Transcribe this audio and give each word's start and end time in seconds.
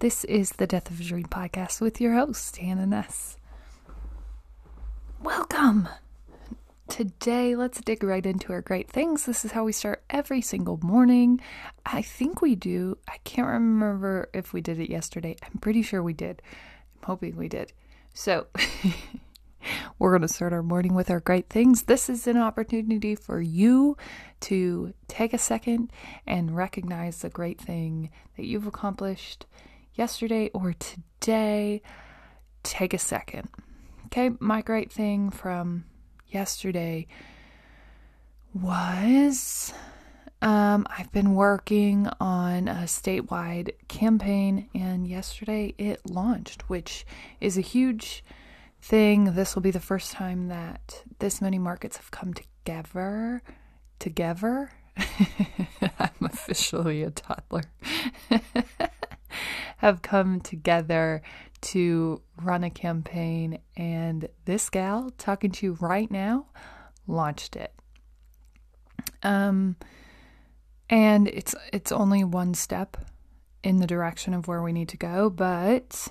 This 0.00 0.22
is 0.26 0.50
the 0.50 0.68
Death 0.68 0.92
of 0.92 1.00
a 1.00 1.02
Dream 1.02 1.24
podcast 1.24 1.80
with 1.80 2.00
your 2.00 2.14
host, 2.14 2.56
Hannah 2.58 2.86
Ness. 2.86 3.36
Welcome! 5.20 5.88
Today, 6.86 7.56
let's 7.56 7.80
dig 7.80 8.04
right 8.04 8.24
into 8.24 8.52
our 8.52 8.60
great 8.60 8.88
things. 8.88 9.26
This 9.26 9.44
is 9.44 9.50
how 9.50 9.64
we 9.64 9.72
start 9.72 10.04
every 10.08 10.40
single 10.40 10.78
morning. 10.84 11.40
I 11.84 12.02
think 12.02 12.40
we 12.40 12.54
do. 12.54 12.96
I 13.08 13.16
can't 13.24 13.48
remember 13.48 14.30
if 14.32 14.52
we 14.52 14.60
did 14.60 14.78
it 14.78 14.88
yesterday. 14.88 15.34
I'm 15.42 15.58
pretty 15.58 15.82
sure 15.82 16.00
we 16.00 16.12
did. 16.12 16.42
I'm 17.02 17.06
hoping 17.08 17.34
we 17.34 17.48
did. 17.48 17.72
So, 18.14 18.46
we're 19.98 20.12
going 20.12 20.22
to 20.22 20.28
start 20.32 20.52
our 20.52 20.62
morning 20.62 20.94
with 20.94 21.10
our 21.10 21.18
great 21.18 21.48
things. 21.48 21.82
This 21.82 22.08
is 22.08 22.28
an 22.28 22.36
opportunity 22.36 23.16
for 23.16 23.40
you 23.40 23.96
to 24.42 24.94
take 25.08 25.34
a 25.34 25.38
second 25.38 25.90
and 26.24 26.54
recognize 26.54 27.18
the 27.18 27.30
great 27.30 27.60
thing 27.60 28.10
that 28.36 28.46
you've 28.46 28.68
accomplished 28.68 29.44
yesterday 29.98 30.48
or 30.54 30.74
today, 30.74 31.82
take 32.62 32.94
a 32.94 32.98
second. 32.98 33.48
Okay, 34.06 34.30
my 34.38 34.62
great 34.62 34.90
thing 34.90 35.30
from 35.30 35.84
yesterday 36.28 37.06
was 38.54 39.74
um, 40.40 40.86
I've 40.88 41.10
been 41.12 41.34
working 41.34 42.08
on 42.20 42.68
a 42.68 42.84
statewide 42.84 43.72
campaign, 43.88 44.68
and 44.74 45.06
yesterday 45.06 45.74
it 45.76 46.08
launched, 46.08 46.70
which 46.70 47.04
is 47.40 47.58
a 47.58 47.62
huge 47.62 48.24
thing. 48.80 49.34
This 49.34 49.54
will 49.54 49.62
be 49.62 49.72
the 49.72 49.80
first 49.80 50.12
time 50.12 50.46
that 50.48 51.02
this 51.18 51.40
many 51.42 51.58
markets 51.58 51.96
have 51.96 52.12
come 52.12 52.32
together. 52.32 53.42
Together. 53.98 54.70
I'm 55.98 56.10
officially 56.22 57.02
a 57.02 57.10
toddler. 57.10 57.64
have 59.88 60.02
come 60.02 60.40
together 60.40 61.22
to 61.60 62.22
run 62.42 62.62
a 62.64 62.70
campaign, 62.70 63.58
and 63.76 64.28
this 64.44 64.70
gal 64.70 65.10
talking 65.18 65.50
to 65.50 65.66
you 65.66 65.78
right 65.80 66.10
now 66.10 66.46
launched 67.06 67.56
it. 67.56 67.72
Um, 69.22 69.76
and 70.88 71.28
it's 71.28 71.54
it's 71.72 71.92
only 71.92 72.22
one 72.24 72.54
step 72.54 72.96
in 73.64 73.78
the 73.78 73.86
direction 73.86 74.34
of 74.34 74.46
where 74.46 74.62
we 74.62 74.72
need 74.72 74.88
to 74.90 74.96
go, 74.96 75.28
but 75.30 76.08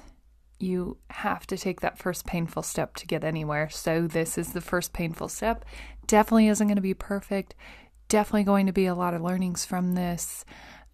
you 0.60 0.98
have 1.12 1.46
to 1.48 1.58
take 1.58 1.82
that 1.82 1.98
first 1.98 2.26
painful 2.26 2.64
step 2.64 2.96
to 2.96 3.08
get 3.08 3.24
anywhere. 3.24 3.70
So 3.70 4.08
this 4.08 4.38
is 4.38 4.54
the 4.54 4.62
first 4.62 4.92
painful 4.92 5.30
step. 5.30 5.64
Definitely 6.08 6.48
isn't 6.48 6.68
going 6.68 6.76
to 6.76 6.82
be 6.82 6.94
perfect. 6.94 7.54
Definitely 8.10 8.44
going 8.44 8.66
to 8.66 8.74
be 8.74 8.88
a 8.88 8.96
lot 8.96 9.14
of 9.14 9.22
learnings 9.22 9.66
from 9.66 9.94
this. 9.94 10.46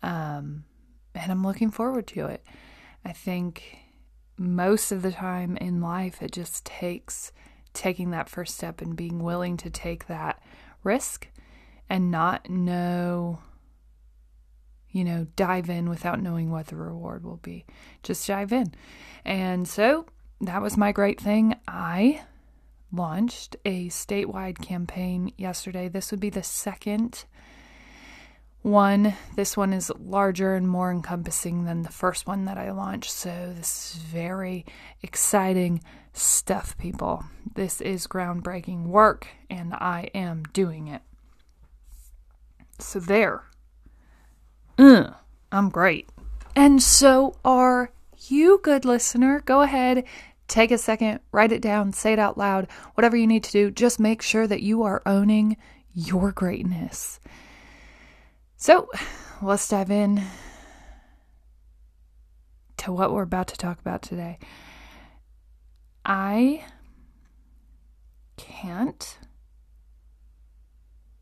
Um, 0.01 0.65
and 1.15 1.31
I'm 1.31 1.43
looking 1.43 1.71
forward 1.71 2.07
to 2.07 2.25
it. 2.25 2.43
I 3.05 3.11
think 3.11 3.77
most 4.37 4.91
of 4.91 5.01
the 5.01 5.11
time 5.11 5.57
in 5.57 5.81
life, 5.81 6.21
it 6.21 6.31
just 6.31 6.65
takes 6.65 7.31
taking 7.73 8.11
that 8.11 8.29
first 8.29 8.55
step 8.55 8.81
and 8.81 8.95
being 8.95 9.23
willing 9.23 9.57
to 9.57 9.69
take 9.69 10.07
that 10.07 10.41
risk 10.83 11.27
and 11.89 12.11
not 12.11 12.49
know, 12.49 13.39
you 14.89 15.03
know, 15.03 15.27
dive 15.35 15.69
in 15.69 15.89
without 15.89 16.21
knowing 16.21 16.49
what 16.49 16.67
the 16.67 16.75
reward 16.75 17.23
will 17.23 17.37
be. 17.37 17.65
Just 18.03 18.27
dive 18.27 18.53
in. 18.53 18.73
And 19.25 19.67
so 19.67 20.05
that 20.41 20.61
was 20.61 20.77
my 20.77 20.91
great 20.91 21.19
thing. 21.19 21.55
I 21.67 22.21
launched 22.91 23.55
a 23.65 23.89
statewide 23.89 24.61
campaign 24.61 25.33
yesterday. 25.37 25.87
This 25.87 26.11
would 26.11 26.19
be 26.19 26.29
the 26.29 26.43
second 26.43 27.25
one. 28.63 29.13
This 29.35 29.55
one 29.55 29.73
is 29.73 29.91
larger 29.99 30.55
and 30.55 30.67
more 30.67 30.91
encompassing 30.91 31.65
than 31.65 31.83
the 31.83 31.91
first 31.91 32.25
one 32.25 32.45
that 32.45 32.57
I 32.57 32.71
launched. 32.71 33.11
So, 33.11 33.53
this 33.55 33.95
is 33.95 34.01
very 34.01 34.65
exciting 35.01 35.83
stuff, 36.13 36.77
people. 36.77 37.23
This 37.55 37.81
is 37.81 38.07
groundbreaking 38.07 38.85
work, 38.85 39.27
and 39.49 39.73
I 39.73 40.09
am 40.15 40.43
doing 40.53 40.87
it. 40.87 41.01
So, 42.79 42.99
there. 42.99 43.43
Uh, 44.77 45.11
I'm 45.51 45.69
great. 45.69 46.09
And 46.55 46.81
so 46.81 47.35
are 47.43 47.91
you, 48.27 48.59
good 48.63 48.85
listener. 48.85 49.41
Go 49.45 49.61
ahead, 49.61 50.03
take 50.47 50.71
a 50.71 50.77
second, 50.77 51.19
write 51.31 51.51
it 51.51 51.61
down, 51.61 51.93
say 51.93 52.13
it 52.13 52.19
out 52.19 52.37
loud, 52.37 52.67
whatever 52.93 53.17
you 53.17 53.27
need 53.27 53.43
to 53.45 53.51
do. 53.51 53.71
Just 53.71 53.99
make 53.99 54.21
sure 54.21 54.47
that 54.47 54.61
you 54.61 54.83
are 54.83 55.01
owning 55.05 55.57
your 55.93 56.31
greatness. 56.31 57.19
So 58.63 58.87
let's 59.41 59.67
dive 59.67 59.91
in 59.91 60.23
to 62.77 62.93
what 62.93 63.11
we're 63.11 63.23
about 63.23 63.47
to 63.49 63.57
talk 63.57 63.77
about 63.81 64.01
today. 64.01 64.39
I 66.05 66.63
can't 68.37 69.17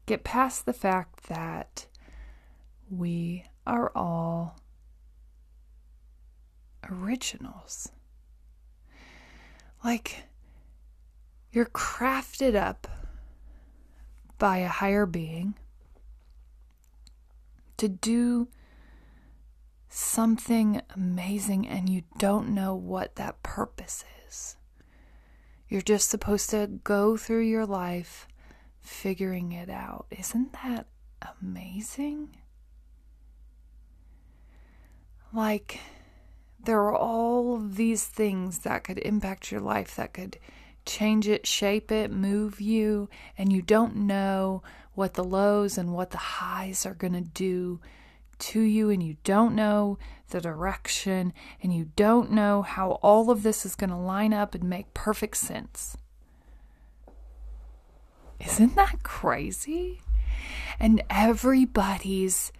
get 0.05 0.23
past 0.23 0.67
the 0.67 0.73
fact 0.73 1.29
that 1.29 1.87
we 2.91 3.45
are 3.65 3.91
all 3.95 4.59
originals. 6.91 7.91
Like, 9.83 10.25
you're 11.51 11.65
crafted 11.65 12.53
up 12.53 12.87
by 14.37 14.59
a 14.59 14.67
higher 14.67 15.07
being 15.07 15.55
to 17.77 17.87
do 17.87 18.47
something 19.89 20.81
amazing 20.95 21.67
and 21.67 21.89
you 21.89 22.03
don't 22.17 22.49
know 22.49 22.73
what 22.75 23.15
that 23.15 23.43
purpose 23.43 24.03
is. 24.27 24.55
You're 25.67 25.81
just 25.81 26.09
supposed 26.09 26.49
to 26.51 26.67
go 26.83 27.17
through 27.17 27.43
your 27.43 27.65
life 27.65 28.27
figuring 28.79 29.51
it 29.51 29.69
out. 29.69 30.05
Isn't 30.11 30.53
that 30.63 30.87
amazing? 31.41 32.35
Like, 35.33 35.79
there 36.63 36.79
are 36.79 36.95
all 36.95 37.57
these 37.57 38.05
things 38.05 38.59
that 38.59 38.83
could 38.83 38.97
impact 38.99 39.51
your 39.51 39.61
life, 39.61 39.95
that 39.95 40.13
could 40.13 40.37
change 40.85 41.27
it, 41.27 41.47
shape 41.47 41.91
it, 41.91 42.11
move 42.11 42.59
you, 42.59 43.09
and 43.37 43.51
you 43.51 43.61
don't 43.61 43.95
know 43.95 44.61
what 44.93 45.13
the 45.13 45.23
lows 45.23 45.77
and 45.77 45.93
what 45.93 46.11
the 46.11 46.17
highs 46.17 46.85
are 46.85 46.93
going 46.93 47.13
to 47.13 47.21
do 47.21 47.79
to 48.39 48.61
you, 48.61 48.89
and 48.89 49.03
you 49.03 49.17
don't 49.23 49.55
know 49.55 49.97
the 50.29 50.41
direction, 50.41 51.31
and 51.61 51.73
you 51.73 51.91
don't 51.95 52.31
know 52.31 52.61
how 52.63 52.91
all 53.03 53.29
of 53.29 53.43
this 53.43 53.65
is 53.65 53.75
going 53.75 53.89
to 53.91 53.95
line 53.95 54.33
up 54.33 54.55
and 54.55 54.63
make 54.63 54.93
perfect 54.93 55.37
sense. 55.37 55.95
Isn't 58.39 58.75
that 58.75 59.03
crazy? 59.03 60.01
And 60.79 61.03
everybody's 61.09 62.51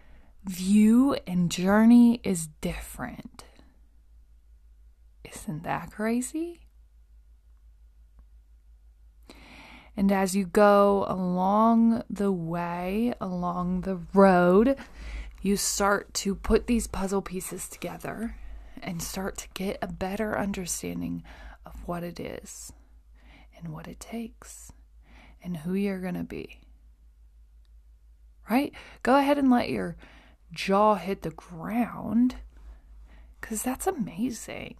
view 0.45 1.17
and 1.25 1.51
journey 1.51 2.21
is 2.23 2.47
different. 2.61 3.43
Isn't 5.23 5.63
that 5.63 5.91
crazy? 5.91 6.59
And 9.95 10.11
as 10.11 10.35
you 10.35 10.45
go 10.45 11.05
along 11.07 12.03
the 12.09 12.31
way, 12.31 13.13
along 13.19 13.81
the 13.81 13.99
road, 14.13 14.77
you 15.41 15.57
start 15.57 16.13
to 16.13 16.35
put 16.35 16.67
these 16.67 16.87
puzzle 16.87 17.21
pieces 17.21 17.67
together 17.67 18.35
and 18.81 19.01
start 19.01 19.37
to 19.37 19.47
get 19.53 19.77
a 19.81 19.87
better 19.87 20.37
understanding 20.37 21.23
of 21.65 21.75
what 21.87 22.03
it 22.03 22.19
is 22.19 22.71
and 23.57 23.73
what 23.73 23.87
it 23.87 23.99
takes 23.99 24.71
and 25.43 25.57
who 25.57 25.73
you're 25.73 25.99
going 25.99 26.15
to 26.15 26.23
be. 26.23 26.59
Right? 28.49 28.73
Go 29.03 29.17
ahead 29.17 29.37
and 29.37 29.49
let 29.49 29.69
your 29.69 29.95
jaw 30.51 30.95
hit 30.95 31.21
the 31.21 31.31
ground 31.31 32.35
because 33.39 33.63
that's 33.63 33.87
amazing. 33.87 34.75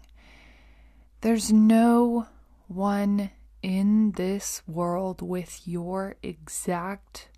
There's 1.22 1.52
no 1.52 2.28
one 2.68 3.32
in 3.62 4.12
this 4.14 4.62
world 4.68 5.22
with 5.22 5.62
your 5.66 6.16
exact 6.24 7.30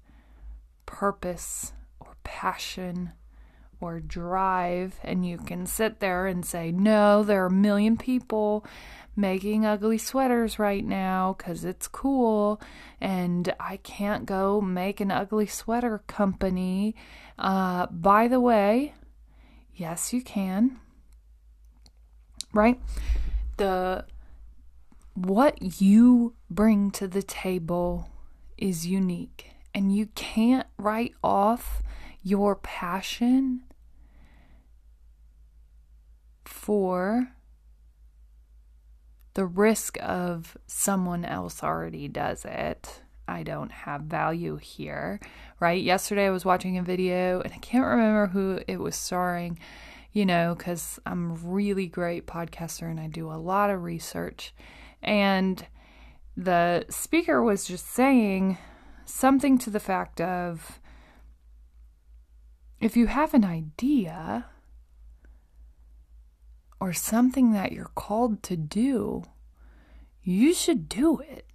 purpose 0.85 1.73
or 1.99 2.15
passion 2.23 3.11
or 3.81 3.99
drive, 3.99 4.99
and 5.03 5.25
you 5.25 5.37
can 5.37 5.65
sit 5.65 5.99
there 5.99 6.25
and 6.25 6.45
say, 6.45 6.71
No, 6.71 7.23
there 7.23 7.43
are 7.43 7.47
a 7.47 7.51
million 7.51 7.97
people 7.97 8.65
making 9.15 9.65
ugly 9.65 9.97
sweaters 9.97 10.57
right 10.57 10.85
now 10.85 11.35
because 11.37 11.65
it's 11.65 11.87
cool, 11.87 12.61
and 13.01 13.53
I 13.59 13.77
can't 13.77 14.25
go 14.25 14.61
make 14.61 15.01
an 15.01 15.11
ugly 15.11 15.47
sweater 15.47 16.01
company. 16.07 16.95
Uh, 17.37 17.87
by 17.87 18.27
the 18.27 18.39
way, 18.39 18.93
yes, 19.75 20.13
you 20.13 20.21
can. 20.21 20.79
Right? 22.53 22.79
The 23.57 24.05
what 25.13 25.81
you 25.81 26.35
bring 26.49 26.91
to 26.91 27.07
the 27.07 27.23
table 27.23 28.09
is 28.57 28.87
unique, 28.87 29.51
and 29.73 29.95
you 29.95 30.07
can't 30.15 30.67
write 30.77 31.13
off 31.23 31.81
your 32.21 32.55
passion 32.55 33.63
for 36.45 37.33
the 39.33 39.45
risk 39.45 39.97
of 40.01 40.57
someone 40.67 41.25
else 41.25 41.63
already 41.63 42.07
does 42.07 42.45
it. 42.45 43.01
I 43.27 43.43
don't 43.43 43.71
have 43.71 44.01
value 44.01 44.57
here, 44.57 45.19
right? 45.59 45.81
Yesterday 45.81 46.27
I 46.27 46.31
was 46.31 46.45
watching 46.45 46.77
a 46.77 46.83
video 46.83 47.41
and 47.41 47.53
I 47.53 47.57
can't 47.57 47.85
remember 47.85 48.27
who 48.27 48.59
it 48.67 48.79
was 48.79 48.95
starring, 48.95 49.57
you 50.11 50.25
know, 50.25 50.55
because 50.55 50.99
I'm 51.05 51.35
really 51.51 51.87
great 51.87 52.27
podcaster 52.27 52.89
and 52.89 52.99
I 52.99 53.07
do 53.07 53.31
a 53.31 53.33
lot 53.33 53.69
of 53.69 53.83
research. 53.83 54.53
And 55.03 55.65
the 56.35 56.85
speaker 56.89 57.43
was 57.43 57.65
just 57.65 57.87
saying 57.87 58.57
something 59.05 59.57
to 59.59 59.69
the 59.69 59.79
fact 59.79 60.21
of 60.21 60.79
if 62.79 62.97
you 62.97 63.07
have 63.07 63.33
an 63.33 63.45
idea 63.45 64.45
or 66.79 66.93
something 66.93 67.51
that 67.51 67.71
you're 67.71 67.91
called 67.95 68.41
to 68.43 68.57
do, 68.57 69.23
you 70.21 70.53
should 70.53 70.89
do 70.89 71.19
it. 71.19 71.47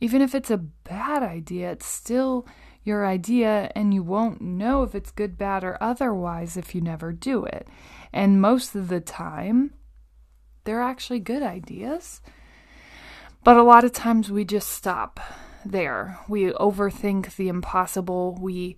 Even 0.00 0.20
if 0.20 0.34
it's 0.34 0.50
a 0.50 0.58
bad 0.58 1.22
idea, 1.22 1.72
it's 1.72 1.86
still 1.86 2.46
your 2.82 3.04
idea, 3.04 3.72
and 3.74 3.92
you 3.92 4.02
won't 4.02 4.40
know 4.40 4.82
if 4.82 4.94
it's 4.94 5.10
good, 5.10 5.36
bad, 5.36 5.64
or 5.64 5.76
otherwise 5.82 6.56
if 6.56 6.74
you 6.74 6.80
never 6.80 7.12
do 7.12 7.44
it. 7.44 7.66
And 8.12 8.40
most 8.40 8.74
of 8.74 8.88
the 8.88 9.00
time, 9.00 9.74
they're 10.66 10.82
actually 10.82 11.20
good 11.20 11.42
ideas. 11.42 12.20
But 13.42 13.56
a 13.56 13.62
lot 13.62 13.84
of 13.84 13.92
times 13.92 14.30
we 14.30 14.44
just 14.44 14.68
stop 14.68 15.20
there. 15.64 16.18
We 16.28 16.50
overthink 16.50 17.36
the 17.36 17.48
impossible. 17.48 18.36
We 18.40 18.76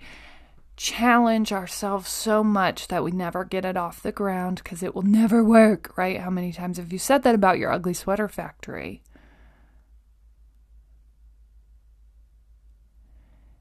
challenge 0.76 1.52
ourselves 1.52 2.08
so 2.08 2.44
much 2.44 2.86
that 2.88 3.02
we 3.02 3.10
never 3.10 3.44
get 3.44 3.64
it 3.64 3.76
off 3.76 4.02
the 4.02 4.12
ground 4.12 4.60
because 4.62 4.82
it 4.82 4.94
will 4.94 5.02
never 5.02 5.42
work, 5.42 5.96
right? 5.98 6.20
How 6.20 6.30
many 6.30 6.52
times 6.52 6.76
have 6.76 6.92
you 6.92 6.98
said 6.98 7.24
that 7.24 7.34
about 7.34 7.58
your 7.58 7.72
ugly 7.72 7.94
sweater 7.94 8.28
factory? 8.28 9.02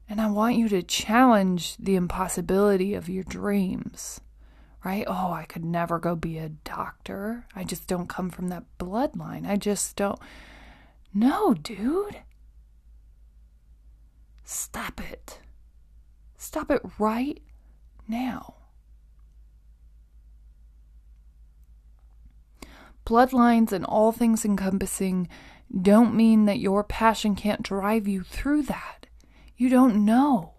And 0.08 0.20
I 0.20 0.30
want 0.30 0.56
you 0.56 0.68
to 0.70 0.82
challenge 0.82 1.76
the 1.76 1.96
impossibility 1.96 2.94
of 2.94 3.08
your 3.08 3.24
dreams, 3.24 4.20
right? 4.84 5.04
Oh, 5.06 5.32
I 5.32 5.44
could 5.44 5.64
never 5.64 5.98
go 5.98 6.14
be 6.14 6.38
a 6.38 6.48
doctor. 6.48 7.46
I 7.54 7.64
just 7.64 7.86
don't 7.86 8.08
come 8.08 8.30
from 8.30 8.48
that 8.48 8.64
bloodline. 8.78 9.48
I 9.48 9.56
just 9.56 9.96
don't. 9.96 10.18
No, 11.12 11.54
dude. 11.54 12.18
Stop 14.44 15.00
it. 15.10 15.40
Stop 16.36 16.70
it 16.70 16.82
right 16.98 17.42
now. 18.06 18.54
Bloodlines 23.04 23.72
and 23.72 23.84
all 23.84 24.12
things 24.12 24.44
encompassing 24.44 25.28
don't 25.82 26.14
mean 26.14 26.44
that 26.44 26.58
your 26.60 26.84
passion 26.84 27.34
can't 27.34 27.62
drive 27.62 28.06
you 28.06 28.22
through 28.22 28.62
that. 28.62 29.06
You 29.56 29.68
don't 29.68 30.04
know. 30.04 30.54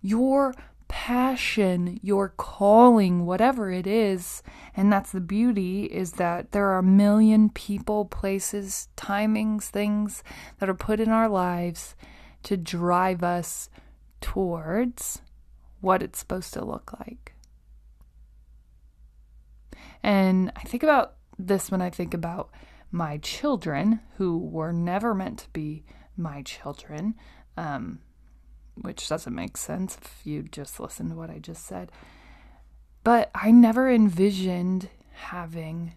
Your 0.00 0.54
passion, 0.92 1.98
your 2.02 2.28
calling, 2.28 3.24
whatever 3.24 3.72
it 3.72 3.86
is, 3.86 4.42
and 4.76 4.92
that's 4.92 5.10
the 5.10 5.22
beauty 5.22 5.86
is 5.86 6.12
that 6.12 6.52
there 6.52 6.68
are 6.68 6.76
a 6.76 6.82
million 6.82 7.48
people, 7.48 8.04
places, 8.04 8.88
timings, 8.94 9.64
things 9.64 10.22
that 10.58 10.68
are 10.68 10.74
put 10.74 11.00
in 11.00 11.08
our 11.08 11.30
lives 11.30 11.96
to 12.42 12.58
drive 12.58 13.22
us 13.22 13.70
towards 14.20 15.22
what 15.80 16.02
it's 16.02 16.18
supposed 16.18 16.52
to 16.52 16.62
look 16.62 16.94
like. 17.00 17.32
And 20.02 20.52
I 20.54 20.60
think 20.60 20.82
about 20.82 21.14
this 21.38 21.70
when 21.70 21.80
I 21.80 21.88
think 21.88 22.12
about 22.12 22.50
my 22.90 23.16
children 23.16 24.00
who 24.18 24.36
were 24.36 24.74
never 24.74 25.14
meant 25.14 25.38
to 25.38 25.50
be 25.54 25.84
my 26.18 26.42
children. 26.42 27.14
Um, 27.56 28.00
which 28.80 29.08
doesn't 29.08 29.34
make 29.34 29.56
sense 29.56 29.98
if 30.00 30.20
you 30.24 30.42
just 30.42 30.80
listen 30.80 31.10
to 31.10 31.14
what 31.14 31.30
I 31.30 31.38
just 31.38 31.66
said. 31.66 31.92
But 33.04 33.30
I 33.34 33.50
never 33.50 33.90
envisioned 33.90 34.88
having 35.12 35.92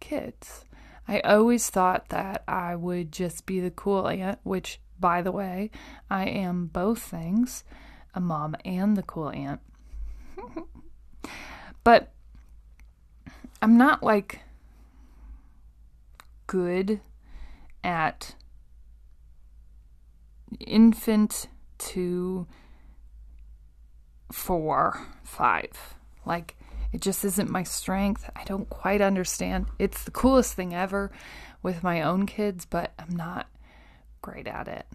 kids. 0.00 0.64
I 1.08 1.20
always 1.20 1.68
thought 1.70 2.08
that 2.10 2.44
I 2.48 2.76
would 2.76 3.12
just 3.12 3.46
be 3.46 3.60
the 3.60 3.70
cool 3.70 4.08
aunt, 4.08 4.38
which, 4.42 4.80
by 4.98 5.22
the 5.22 5.32
way, 5.32 5.70
I 6.10 6.24
am 6.26 6.66
both 6.66 7.00
things 7.00 7.64
a 8.14 8.20
mom 8.20 8.54
and 8.64 8.96
the 8.96 9.02
cool 9.02 9.30
aunt. 9.30 9.60
but 11.84 12.12
I'm 13.60 13.76
not 13.76 14.02
like 14.02 14.40
good 16.46 17.00
at 17.82 18.34
infant 20.60 21.48
two, 21.78 22.46
four, 24.32 25.06
five. 25.22 25.94
Like, 26.24 26.56
it 26.92 27.00
just 27.00 27.24
isn't 27.24 27.50
my 27.50 27.62
strength. 27.64 28.30
I 28.36 28.44
don't 28.44 28.68
quite 28.68 29.00
understand. 29.00 29.66
It's 29.78 30.04
the 30.04 30.10
coolest 30.10 30.54
thing 30.54 30.74
ever 30.74 31.10
with 31.62 31.82
my 31.82 32.02
own 32.02 32.26
kids, 32.26 32.66
but 32.66 32.92
I'm 32.98 33.16
not 33.16 33.48
great 34.22 34.46
at 34.46 34.68
it. 34.68 34.86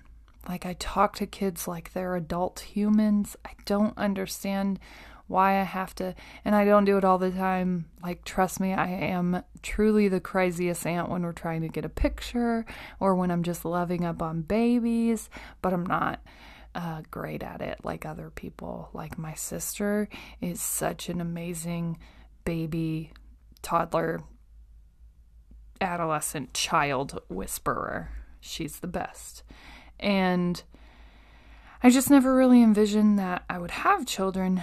Like, 0.48 0.66
I 0.66 0.74
talk 0.80 1.16
to 1.18 1.28
kids 1.28 1.68
like 1.68 1.92
they're 1.92 2.16
adult 2.16 2.62
humans. 2.62 3.36
I 3.46 3.52
don't 3.66 3.98
understand 3.98 4.80
why 5.28 5.60
I 5.60 5.64
have 5.64 5.94
to, 5.96 6.16
and 6.44 6.56
I 6.56 6.66
don't 6.66 6.86
do 6.86 6.98
it 6.98 7.06
all 7.06 7.20
the 7.20 7.30
time. 7.30 7.86
Like, 8.02 8.26
trust 8.26 8.60
me, 8.60 8.74
I 8.74 8.88
am 8.88 9.44
truly 9.62 10.08
the 10.08 10.20
craziest 10.20 10.88
aunt 10.88 11.10
when 11.10 11.22
we're 11.22 11.34
trying 11.34 11.62
to 11.62 11.68
get 11.68 11.86
a 11.86 11.90
picture 11.90 12.66
or 13.00 13.14
when 13.14 13.30
I'm 13.30 13.44
just 13.44 13.64
loving 13.64 14.04
up 14.04 14.24
on 14.24 14.42
babies, 14.42 15.30
but 15.62 15.72
I'm 15.72 15.86
not 15.86 16.20
uh, 16.76 17.02
great 17.10 17.44
at 17.44 17.62
it 17.62 17.80
like 17.84 18.06
other 18.06 18.30
people. 18.30 18.90
Like 18.94 19.18
my 19.18 19.34
sister 19.34 20.08
is 20.42 20.62
such 20.62 21.10
an 21.10 21.22
amazing 21.22 21.98
baby, 22.46 23.12
toddler, 23.62 24.22
adolescent, 25.82 26.54
child 26.54 27.20
whisperer. 27.30 28.12
She's 28.40 28.80
the 28.80 28.88
best. 28.88 29.44
And 30.00 30.62
I 31.82 31.90
just 31.90 32.10
never 32.10 32.36
really 32.36 32.62
envisioned 32.62 33.20
that 33.20 33.44
I 33.50 33.58
would 33.58 33.72
have 33.72 34.06
children 34.06 34.62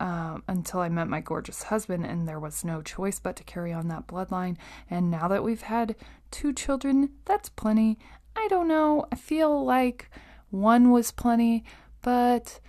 um, 0.00 0.42
until 0.48 0.80
I 0.80 0.88
met 0.88 1.08
my 1.08 1.20
gorgeous 1.20 1.64
husband, 1.64 2.04
and 2.04 2.28
there 2.28 2.40
was 2.40 2.64
no 2.64 2.82
choice 2.82 3.20
but 3.20 3.36
to 3.36 3.44
carry 3.44 3.72
on 3.72 3.88
that 3.88 4.06
bloodline. 4.06 4.56
And 4.90 5.10
now 5.10 5.28
that 5.28 5.44
we've 5.44 5.62
had 5.62 5.94
two 6.30 6.52
children, 6.52 7.10
that's 7.24 7.48
plenty. 7.48 7.98
I 8.36 8.48
don't 8.48 8.68
know. 8.68 9.06
I 9.12 9.16
feel 9.16 9.64
like 9.64 10.10
one 10.54 10.90
was 10.92 11.10
plenty, 11.10 11.64
but 12.00 12.60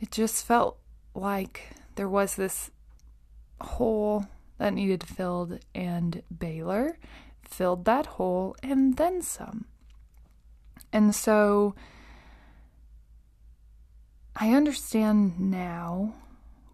it 0.00 0.10
just 0.10 0.44
felt 0.44 0.78
like 1.14 1.70
there 1.94 2.08
was 2.08 2.34
this 2.34 2.70
hole 3.60 4.26
that 4.58 4.74
needed 4.74 5.04
filled, 5.04 5.60
and 5.74 6.22
Baylor 6.36 6.98
filled 7.42 7.84
that 7.84 8.06
hole 8.06 8.56
and 8.62 8.96
then 8.96 9.22
some. 9.22 9.66
And 10.92 11.14
so 11.14 11.74
I 14.34 14.52
understand 14.52 15.38
now 15.38 16.14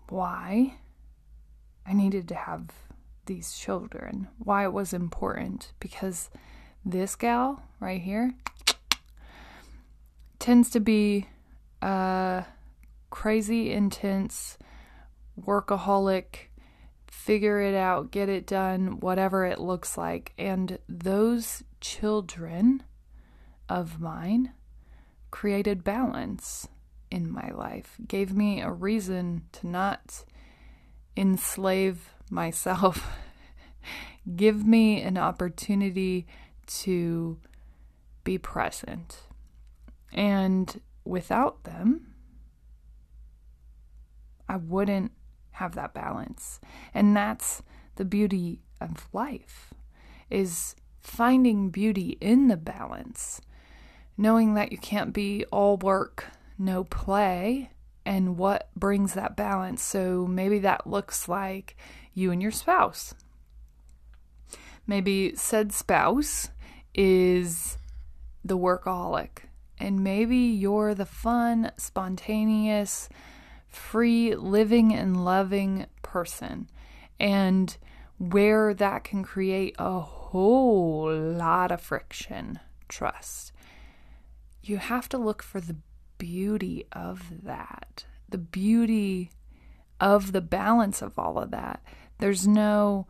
why 0.09 0.78
I 1.87 1.92
needed 1.92 2.26
to 2.28 2.35
have 2.35 2.68
these 3.26 3.52
children, 3.56 4.28
why 4.38 4.64
it 4.64 4.73
was 4.73 4.92
important, 4.92 5.73
because 5.78 6.30
this 6.85 7.16
gal 7.16 7.62
right 7.80 8.00
here, 8.00 8.35
tends 10.38 10.71
to 10.71 10.81
be 10.81 11.29
a 11.83 12.45
crazy 13.11 13.73
intense 13.73 14.59
workaholic 15.41 16.49
figure 17.25 17.61
it 17.61 17.75
out 17.75 18.11
get 18.11 18.29
it 18.29 18.47
done 18.47 19.00
whatever 19.00 19.47
it 19.47 19.59
looks 19.59 19.97
like. 19.97 20.33
And 20.37 20.79
those 20.88 21.62
children 21.81 22.83
of 23.69 24.00
mine 24.00 24.53
created 25.31 25.83
balance 25.83 26.69
in 27.11 27.31
my 27.31 27.50
life 27.50 27.97
gave 28.07 28.35
me 28.35 28.61
a 28.61 28.71
reason 28.71 29.43
to 29.53 29.67
not 29.67 30.25
enslave 31.17 32.11
myself 32.31 33.07
give 34.37 34.67
me 34.67 35.00
an 35.00 35.17
opportunity 35.17 36.26
to 36.67 37.38
be 38.25 38.37
present 38.37 39.23
and 40.14 40.80
without 41.04 41.64
them, 41.64 42.14
I 44.49 44.56
wouldn't 44.56 45.12
have 45.52 45.75
that 45.75 45.94
balance. 45.94 46.61
And 46.92 47.16
that's 47.16 47.62
the 47.97 48.04
beauty 48.04 48.61
of 48.80 49.09
life 49.12 49.75
is 50.30 50.75
finding 51.00 51.71
beauty 51.71 52.16
in 52.21 52.49
the 52.49 52.56
balance. 52.56 53.40
Knowing 54.16 54.54
that 54.54 54.71
you 54.73 54.78
can't 54.78 55.12
be 55.12 55.44
all 55.50 55.76
work, 55.76 56.26
no 56.56 56.85
play, 56.85 57.71
and 58.06 58.37
what 58.37 58.71
brings 58.76 59.14
that 59.14 59.37
balance. 59.37 59.83
So 59.83 60.26
maybe 60.26 60.61
that 60.61 60.87
looks 60.87 61.28
like 61.28 61.76
you 62.12 62.30
and 62.30 62.40
your 62.40 62.52
spouse. 62.52 63.14
Maybe 64.87 65.35
said 65.35 65.73
spouse 65.73 66.50
is 66.94 67.78
the 68.44 68.59
workaholic, 68.59 69.49
and 69.78 70.04
maybe 70.04 70.37
you're 70.37 70.95
the 70.95 71.07
fun, 71.07 71.73
spontaneous, 71.76 73.09
free 73.69 74.35
living 74.35 74.93
and 74.93 75.25
loving 75.25 75.87
person. 76.02 76.71
And 77.19 77.76
where 78.19 78.75
that 78.75 79.04
can 79.04 79.23
create 79.23 79.75
a 79.78 80.00
whole 80.00 81.12
lot 81.12 81.73
of 81.73 81.81
friction, 81.81 82.61
trust. 82.88 83.52
You 84.62 84.78
have 84.78 85.09
to 85.11 85.19
look 85.19 85.43
for 85.43 85.61
the 85.61 85.76
beauty 86.19 86.87
of 86.93 87.45
that, 87.45 88.04
the 88.28 88.38
beauty 88.38 89.31
of 90.00 90.33
the 90.33 90.40
balance 90.40 91.02
of 91.02 91.19
all 91.19 91.38
of 91.38 91.50
that. 91.50 91.83
There's 92.19 92.47
no 92.47 93.07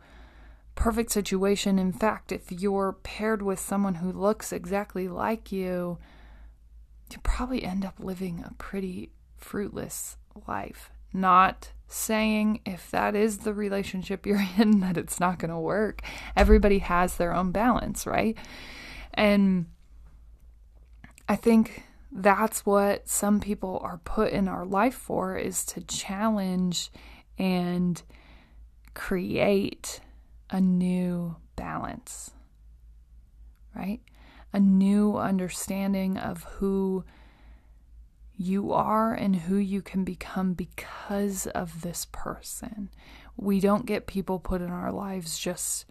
perfect 0.75 1.11
situation. 1.11 1.79
In 1.79 1.93
fact, 1.93 2.31
if 2.31 2.51
you're 2.51 2.93
paired 3.03 3.41
with 3.41 3.59
someone 3.59 3.95
who 3.95 4.11
looks 4.11 4.51
exactly 4.51 5.07
like 5.07 5.51
you, 5.51 5.97
you 7.11 7.19
probably 7.23 7.63
end 7.63 7.85
up 7.85 7.95
living 7.99 8.43
a 8.45 8.53
pretty 8.55 9.11
fruitless 9.37 10.17
life. 10.47 10.91
Not 11.13 11.71
saying 11.87 12.61
if 12.65 12.89
that 12.91 13.15
is 13.15 13.39
the 13.39 13.53
relationship 13.53 14.25
you're 14.25 14.43
in 14.57 14.79
that 14.81 14.97
it's 14.97 15.19
not 15.19 15.39
going 15.39 15.51
to 15.51 15.59
work. 15.59 16.01
Everybody 16.35 16.79
has 16.79 17.17
their 17.17 17.33
own 17.33 17.51
balance, 17.51 18.05
right? 18.05 18.37
And 19.13 19.67
I 21.27 21.35
think 21.35 21.83
that's 22.11 22.65
what 22.65 23.07
some 23.09 23.39
people 23.39 23.79
are 23.83 23.97
put 23.97 24.31
in 24.31 24.47
our 24.47 24.65
life 24.65 24.95
for 24.95 25.37
is 25.37 25.65
to 25.65 25.81
challenge 25.81 26.91
and 27.37 28.01
create 28.93 29.99
a 30.49 30.61
new 30.61 31.35
balance, 31.55 32.31
right? 33.75 33.99
A 34.55 34.59
new 34.61 35.17
understanding 35.17 36.17
of 36.17 36.45
who 36.45 37.03
you 38.37 38.71
are 38.71 39.13
and 39.13 39.35
who 39.35 39.57
you 39.57 39.81
can 39.81 40.05
become 40.05 40.53
because 40.53 41.45
of 41.47 41.81
this 41.81 42.07
person. 42.13 42.89
We 43.35 43.59
don't 43.59 43.85
get 43.85 44.07
people 44.07 44.39
put 44.39 44.61
in 44.61 44.69
our 44.69 44.93
lives 44.93 45.37
just 45.37 45.85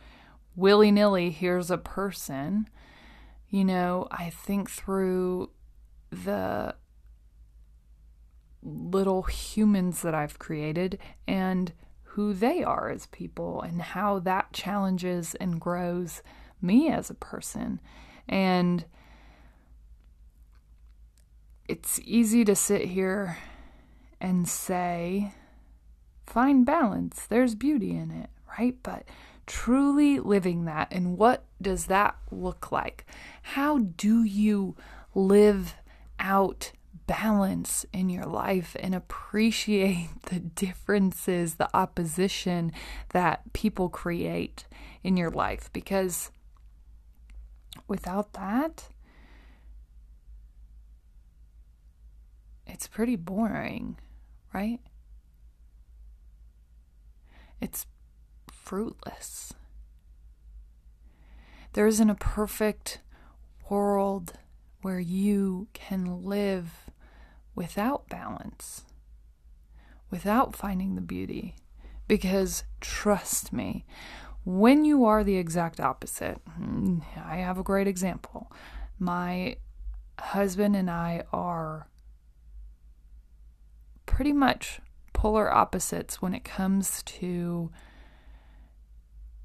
willy 0.56 0.90
nilly. 0.90 1.30
Here's 1.30 1.70
a 1.70 1.76
person. 1.76 2.70
You 3.50 3.66
know, 3.66 4.08
I 4.10 4.30
think 4.30 4.70
through 4.70 5.50
the 6.10 6.74
little 8.62 9.24
humans 9.24 10.00
that 10.00 10.14
I've 10.14 10.38
created 10.38 10.98
and 11.28 11.70
who 12.02 12.32
they 12.32 12.62
are 12.64 12.88
as 12.88 13.08
people 13.08 13.60
and 13.60 13.82
how 13.82 14.20
that 14.20 14.54
challenges 14.54 15.34
and 15.34 15.60
grows 15.60 16.22
me 16.62 16.88
as 16.88 17.10
a 17.10 17.14
person. 17.14 17.78
And 18.28 18.84
it's 21.68 22.00
easy 22.04 22.44
to 22.44 22.54
sit 22.54 22.82
here 22.82 23.38
and 24.20 24.48
say, 24.48 25.32
find 26.26 26.64
balance, 26.64 27.26
there's 27.26 27.54
beauty 27.54 27.90
in 27.90 28.10
it, 28.10 28.30
right? 28.58 28.76
But 28.82 29.04
truly 29.46 30.18
living 30.18 30.64
that, 30.64 30.88
and 30.90 31.18
what 31.18 31.44
does 31.60 31.86
that 31.86 32.16
look 32.30 32.72
like? 32.72 33.06
How 33.42 33.78
do 33.78 34.22
you 34.22 34.76
live 35.14 35.74
out 36.18 36.72
balance 37.06 37.84
in 37.92 38.08
your 38.08 38.24
life 38.24 38.76
and 38.80 38.94
appreciate 38.94 40.08
the 40.24 40.40
differences, 40.40 41.56
the 41.56 41.74
opposition 41.76 42.72
that 43.10 43.52
people 43.52 43.88
create 43.88 44.64
in 45.02 45.16
your 45.16 45.30
life? 45.30 45.70
Because 45.72 46.30
without 47.88 48.32
that, 48.34 48.88
it's 52.66 52.86
pretty 52.86 53.16
boring, 53.16 53.98
right? 54.52 54.80
It's 57.60 57.86
fruitless. 58.50 59.52
There 61.74 61.86
isn't 61.86 62.10
a 62.10 62.14
perfect 62.14 63.00
world 63.68 64.34
where 64.82 65.00
you 65.00 65.68
can 65.72 66.24
live 66.24 66.90
without 67.54 68.08
balance, 68.08 68.84
without 70.10 70.54
finding 70.54 70.94
the 70.94 71.00
beauty. 71.00 71.56
Because 72.06 72.64
trust 72.80 73.52
me, 73.52 73.86
when 74.44 74.84
you 74.84 75.04
are 75.04 75.24
the 75.24 75.36
exact 75.36 75.80
opposite, 75.80 76.40
hmm, 76.56 76.98
I 77.16 77.36
have 77.36 77.58
a 77.58 77.62
great 77.62 77.86
example. 77.86 78.52
My 78.98 79.56
husband 80.18 80.76
and 80.76 80.90
I 80.90 81.24
are 81.32 81.88
pretty 84.06 84.32
much 84.32 84.80
polar 85.12 85.52
opposites 85.52 86.20
when 86.20 86.34
it 86.34 86.44
comes 86.44 87.02
to 87.04 87.70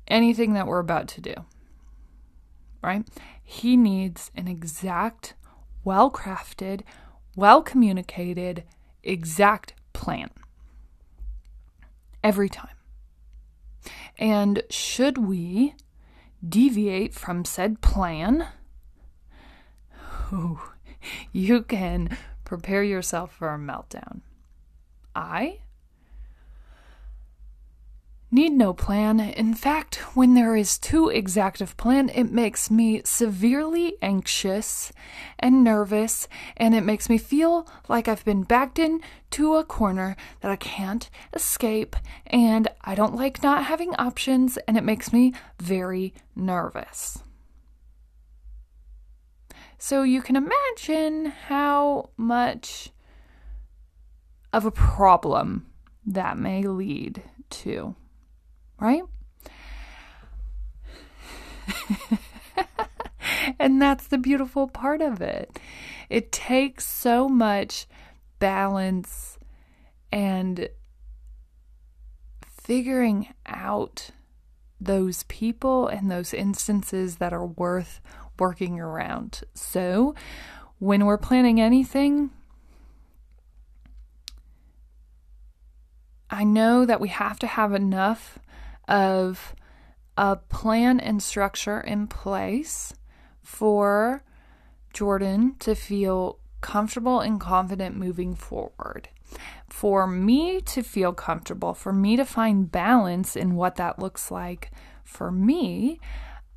anything 0.07 0.53
that 0.53 0.67
we're 0.67 0.79
about 0.79 1.07
to 1.09 1.21
do. 1.21 1.33
Right? 2.83 3.07
He 3.43 3.77
needs 3.77 4.31
an 4.35 4.47
exact, 4.47 5.33
well 5.83 6.11
crafted, 6.11 6.81
well 7.35 7.61
communicated, 7.61 8.63
exact 9.03 9.73
plan 9.93 10.29
every 12.23 12.49
time. 12.49 12.78
And 14.17 14.63
should 14.69 15.17
we 15.17 15.75
deviate 16.47 17.13
from 17.13 17.45
said 17.45 17.81
plan, 17.81 18.47
you 21.31 21.61
can 21.63 22.17
prepare 22.43 22.83
yourself 22.83 23.33
for 23.33 23.53
a 23.53 23.57
meltdown. 23.57 24.21
I 25.15 25.59
need 28.31 28.51
no 28.51 28.73
plan. 28.73 29.19
In 29.19 29.53
fact, 29.53 29.95
when 30.15 30.33
there 30.33 30.55
is 30.55 30.77
too 30.77 31.09
exact 31.09 31.61
of 31.61 31.75
plan, 31.77 32.09
it 32.09 32.31
makes 32.31 32.69
me 32.69 33.01
severely 33.03 33.95
anxious 34.01 34.91
and 35.39 35.63
nervous, 35.63 36.27
and 36.55 36.75
it 36.75 36.83
makes 36.83 37.09
me 37.09 37.17
feel 37.17 37.67
like 37.87 38.07
I've 38.07 38.25
been 38.25 38.43
backed 38.43 38.77
into 38.79 39.55
a 39.55 39.63
corner 39.63 40.15
that 40.41 40.51
I 40.51 40.55
can't 40.57 41.09
escape, 41.33 41.95
and 42.27 42.67
I 42.81 42.95
don't 42.95 43.15
like 43.15 43.41
not 43.41 43.65
having 43.65 43.95
options, 43.95 44.57
and 44.67 44.77
it 44.77 44.83
makes 44.83 45.11
me 45.11 45.33
very 45.59 46.13
nervous. 46.35 47.23
So 49.77 50.03
you 50.03 50.21
can 50.21 50.35
imagine 50.35 51.27
how 51.47 52.09
much 52.17 52.91
of 54.51 54.65
a 54.65 54.71
problem 54.71 55.67
that 56.05 56.37
may 56.37 56.63
lead 56.63 57.23
to, 57.49 57.95
right? 58.79 59.03
and 63.59 63.81
that's 63.81 64.07
the 64.07 64.17
beautiful 64.17 64.67
part 64.67 65.01
of 65.01 65.21
it. 65.21 65.59
It 66.09 66.31
takes 66.31 66.85
so 66.85 67.27
much 67.29 67.87
balance 68.39 69.37
and 70.11 70.69
figuring 72.41 73.33
out 73.45 74.09
those 74.81 75.23
people 75.23 75.87
and 75.87 76.09
those 76.09 76.33
instances 76.33 77.17
that 77.17 77.33
are 77.33 77.45
worth 77.45 77.99
working 78.39 78.79
around. 78.79 79.41
So, 79.53 80.15
when 80.79 81.05
we're 81.05 81.17
planning 81.17 81.59
anything, 81.59 82.31
I 86.29 86.43
know 86.43 86.85
that 86.85 87.01
we 87.01 87.09
have 87.09 87.39
to 87.39 87.47
have 87.47 87.73
enough 87.73 88.39
of 88.89 89.55
a 90.17 90.35
plan 90.35 90.99
and 90.99 91.23
structure 91.23 91.79
in 91.79 92.07
place 92.07 92.93
for 93.41 94.23
Jordan 94.91 95.55
to 95.59 95.75
feel 95.75 96.39
comfortable 96.59 97.21
and 97.21 97.39
confident 97.39 97.95
moving 97.95 98.35
forward. 98.35 99.07
For 99.69 100.07
me 100.07 100.59
to 100.61 100.81
feel 100.81 101.13
comfortable, 101.13 101.73
for 101.73 101.93
me 101.93 102.17
to 102.17 102.25
find 102.25 102.69
balance 102.69 103.35
in 103.35 103.55
what 103.55 103.75
that 103.75 103.99
looks 103.99 104.31
like 104.31 104.71
for 105.03 105.31
me, 105.31 105.99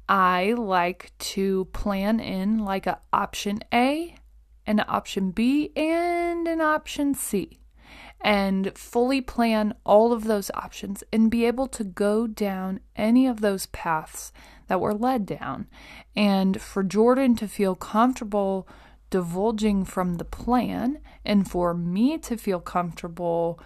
I 0.08 0.54
like 0.56 1.12
to 1.18 1.66
plan 1.66 2.18
in 2.18 2.58
like 2.58 2.86
an 2.86 2.96
option 3.12 3.60
A, 3.72 4.16
an 4.66 4.82
option 4.88 5.30
B, 5.30 5.70
and 5.76 6.48
an 6.48 6.60
option 6.60 7.14
C 7.14 7.61
and 8.22 8.76
fully 8.78 9.20
plan 9.20 9.74
all 9.84 10.12
of 10.12 10.24
those 10.24 10.50
options 10.54 11.02
and 11.12 11.30
be 11.30 11.44
able 11.44 11.66
to 11.66 11.84
go 11.84 12.26
down 12.26 12.80
any 12.96 13.26
of 13.26 13.40
those 13.40 13.66
paths 13.66 14.32
that 14.68 14.80
were 14.80 14.94
led 14.94 15.26
down. 15.26 15.66
And 16.14 16.60
for 16.60 16.82
Jordan 16.82 17.34
to 17.36 17.48
feel 17.48 17.74
comfortable 17.74 18.68
divulging 19.10 19.84
from 19.84 20.14
the 20.14 20.24
plan 20.24 20.98
and 21.24 21.50
for 21.50 21.74
me 21.74 22.16
to 22.18 22.36
feel 22.36 22.60
comfortable 22.60 23.60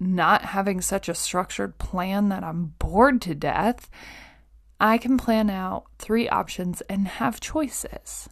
not 0.00 0.42
having 0.46 0.80
such 0.80 1.08
a 1.08 1.14
structured 1.14 1.76
plan 1.78 2.28
that 2.28 2.44
I'm 2.44 2.74
bored 2.78 3.20
to 3.22 3.34
death, 3.34 3.90
I 4.80 4.96
can 4.96 5.18
plan 5.18 5.50
out 5.50 5.86
three 5.98 6.28
options 6.28 6.80
and 6.82 7.08
have 7.08 7.40
choices, 7.40 8.28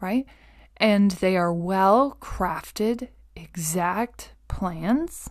right? 0.00 0.24
And 0.78 1.10
they 1.12 1.36
are 1.36 1.52
well 1.52 2.16
crafted, 2.20 3.08
exact 3.36 4.32
plans, 4.48 5.28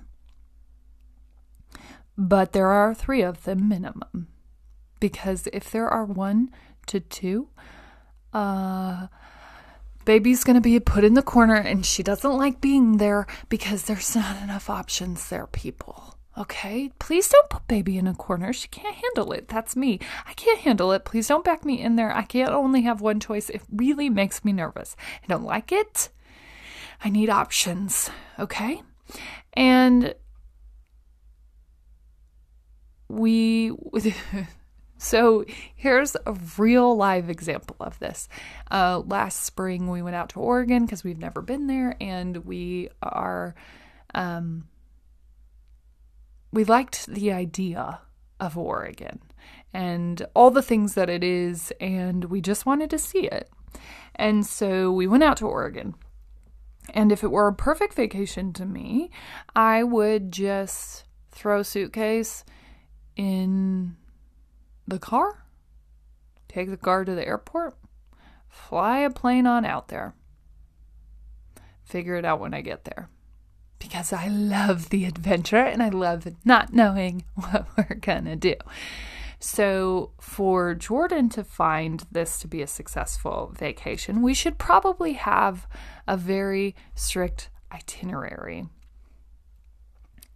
but 2.17 2.51
there 2.51 2.67
are 2.67 2.93
three 2.93 3.21
of 3.21 3.43
them 3.43 3.67
minimum. 3.67 4.27
Because 4.99 5.47
if 5.51 5.71
there 5.71 5.89
are 5.89 6.05
one 6.05 6.51
to 6.87 6.99
two, 6.99 7.49
uh, 8.33 9.07
baby's 10.05 10.43
going 10.43 10.55
to 10.55 10.61
be 10.61 10.79
put 10.79 11.03
in 11.03 11.15
the 11.15 11.21
corner 11.21 11.55
and 11.55 11.85
she 11.85 12.03
doesn't 12.03 12.37
like 12.37 12.61
being 12.61 12.97
there 12.97 13.25
because 13.49 13.83
there's 13.83 14.15
not 14.15 14.41
enough 14.43 14.69
options 14.69 15.29
there, 15.29 15.47
people. 15.47 16.15
Okay? 16.37 16.91
Please 16.99 17.27
don't 17.27 17.49
put 17.49 17.67
baby 17.67 17.97
in 17.97 18.07
a 18.07 18.13
corner. 18.13 18.53
She 18.53 18.67
can't 18.67 18.95
handle 18.95 19.31
it. 19.33 19.47
That's 19.47 19.75
me. 19.75 19.99
I 20.25 20.33
can't 20.33 20.59
handle 20.59 20.91
it. 20.91 21.03
Please 21.03 21.27
don't 21.27 21.43
back 21.43 21.65
me 21.65 21.81
in 21.81 21.97
there. 21.97 22.15
I 22.15 22.23
can't 22.23 22.51
only 22.51 22.81
have 22.83 23.01
one 23.01 23.19
choice. 23.19 23.49
It 23.49 23.61
really 23.71 24.09
makes 24.09 24.45
me 24.45 24.53
nervous. 24.53 24.95
I 25.23 25.27
don't 25.27 25.43
like 25.43 25.71
it. 25.71 26.09
I 27.03 27.09
need 27.09 27.29
options. 27.29 28.09
Okay? 28.39 28.81
And 29.53 30.15
we 33.09 33.71
So 35.01 35.45
here's 35.75 36.15
a 36.27 36.37
real 36.59 36.95
live 36.95 37.27
example 37.27 37.75
of 37.79 37.97
this. 37.97 38.29
Uh, 38.69 38.99
last 38.99 39.41
spring, 39.41 39.89
we 39.89 40.03
went 40.03 40.15
out 40.15 40.29
to 40.29 40.39
Oregon 40.39 40.85
because 40.85 41.03
we've 41.03 41.17
never 41.17 41.41
been 41.41 41.65
there, 41.65 41.95
and 41.99 42.37
we 42.45 42.87
are, 43.01 43.55
um, 44.13 44.67
we 46.53 46.63
liked 46.65 47.07
the 47.07 47.31
idea 47.31 48.01
of 48.39 48.59
Oregon 48.59 49.19
and 49.73 50.23
all 50.35 50.51
the 50.51 50.61
things 50.61 50.93
that 50.93 51.09
it 51.09 51.23
is, 51.23 51.73
and 51.81 52.25
we 52.25 52.39
just 52.39 52.67
wanted 52.67 52.91
to 52.91 52.99
see 52.99 53.25
it. 53.25 53.49
And 54.13 54.45
so 54.45 54.91
we 54.91 55.07
went 55.07 55.23
out 55.23 55.37
to 55.37 55.47
Oregon. 55.47 55.95
And 56.91 57.11
if 57.11 57.23
it 57.23 57.31
were 57.31 57.47
a 57.47 57.53
perfect 57.53 57.93
vacation 57.93 58.53
to 58.53 58.65
me, 58.65 59.09
I 59.55 59.83
would 59.83 60.31
just 60.31 61.05
throw 61.31 61.63
suitcase 61.63 62.43
in 63.15 63.95
the 64.87 64.99
car, 64.99 65.45
take 66.47 66.69
the 66.69 66.77
car 66.77 67.05
to 67.05 67.15
the 67.15 67.25
airport, 67.25 67.75
fly 68.49 68.99
a 68.99 69.09
plane 69.09 69.47
on 69.47 69.65
out 69.65 69.87
there. 69.87 70.13
Figure 71.83 72.15
it 72.15 72.25
out 72.25 72.39
when 72.39 72.53
I 72.53 72.61
get 72.61 72.85
there. 72.85 73.09
Because 73.79 74.13
I 74.13 74.27
love 74.27 74.89
the 74.89 75.05
adventure 75.05 75.57
and 75.57 75.81
I 75.81 75.89
love 75.89 76.27
not 76.45 76.73
knowing 76.73 77.25
what 77.35 77.67
we're 77.77 77.95
going 77.95 78.25
to 78.25 78.35
do. 78.35 78.55
So, 79.43 80.11
for 80.21 80.75
Jordan 80.75 81.27
to 81.29 81.43
find 81.43 82.05
this 82.11 82.37
to 82.39 82.47
be 82.47 82.61
a 82.61 82.67
successful 82.67 83.51
vacation, 83.57 84.21
we 84.21 84.35
should 84.35 84.59
probably 84.59 85.13
have 85.13 85.67
a 86.07 86.15
very 86.15 86.75
strict 86.93 87.49
itinerary. 87.71 88.65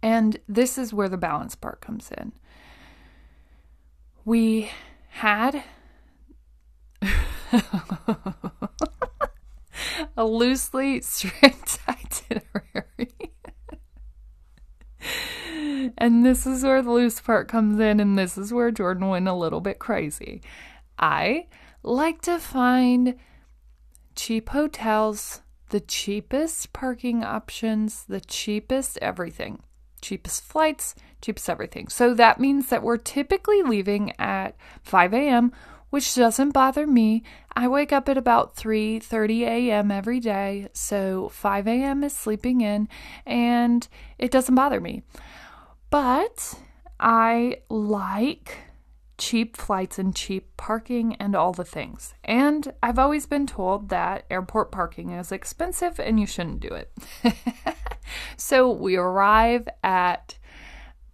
And 0.02 0.38
this 0.48 0.76
is 0.76 0.92
where 0.92 1.08
the 1.08 1.16
balance 1.16 1.54
part 1.54 1.80
comes 1.80 2.10
in 2.10 2.32
we 4.26 4.68
had 5.08 5.62
a 10.16 10.24
loosely 10.24 11.00
strict 11.00 11.78
itinerary. 11.88 12.85
And 15.98 16.24
this 16.24 16.46
is 16.46 16.62
where 16.62 16.82
the 16.82 16.90
loose 16.90 17.20
part 17.20 17.48
comes 17.48 17.78
in, 17.80 18.00
and 18.00 18.18
this 18.18 18.36
is 18.36 18.52
where 18.52 18.70
Jordan 18.70 19.08
went 19.08 19.28
a 19.28 19.34
little 19.34 19.60
bit 19.60 19.78
crazy. 19.78 20.42
I 20.98 21.46
like 21.82 22.22
to 22.22 22.38
find 22.38 23.16
cheap 24.14 24.50
hotels, 24.50 25.42
the 25.70 25.80
cheapest 25.80 26.72
parking 26.72 27.22
options, 27.24 28.04
the 28.04 28.20
cheapest 28.20 28.98
everything 29.02 29.62
cheapest 30.00 30.44
flights, 30.44 30.94
cheapest 31.20 31.50
everything. 31.50 31.88
So 31.88 32.14
that 32.14 32.40
means 32.40 32.68
that 32.68 32.82
we're 32.82 32.96
typically 32.96 33.62
leaving 33.62 34.12
at 34.18 34.56
5 34.82 35.12
a.m., 35.14 35.52
which 35.90 36.14
doesn't 36.14 36.50
bother 36.50 36.86
me. 36.86 37.22
I 37.54 37.68
wake 37.68 37.92
up 37.92 38.08
at 38.08 38.18
about 38.18 38.56
3:30 38.56 39.42
a.m. 39.42 39.90
every 39.90 40.20
day, 40.20 40.68
so 40.72 41.28
5 41.30 41.66
a.m. 41.68 42.04
is 42.04 42.14
sleeping 42.14 42.60
in 42.60 42.88
and 43.24 43.86
it 44.18 44.30
doesn't 44.30 44.54
bother 44.54 44.80
me. 44.80 45.02
But 45.96 46.58
I 47.00 47.62
like 47.70 48.58
cheap 49.16 49.56
flights 49.56 49.98
and 49.98 50.14
cheap 50.14 50.54
parking 50.58 51.14
and 51.14 51.34
all 51.34 51.54
the 51.54 51.64
things. 51.64 52.12
And 52.22 52.74
I've 52.82 52.98
always 52.98 53.24
been 53.24 53.46
told 53.46 53.88
that 53.88 54.26
airport 54.30 54.70
parking 54.70 55.08
is 55.08 55.32
expensive 55.32 55.98
and 55.98 56.20
you 56.20 56.26
shouldn't 56.26 56.60
do 56.60 56.68
it. 56.68 56.92
so 58.36 58.70
we 58.70 58.96
arrive 58.96 59.70
at 59.82 60.36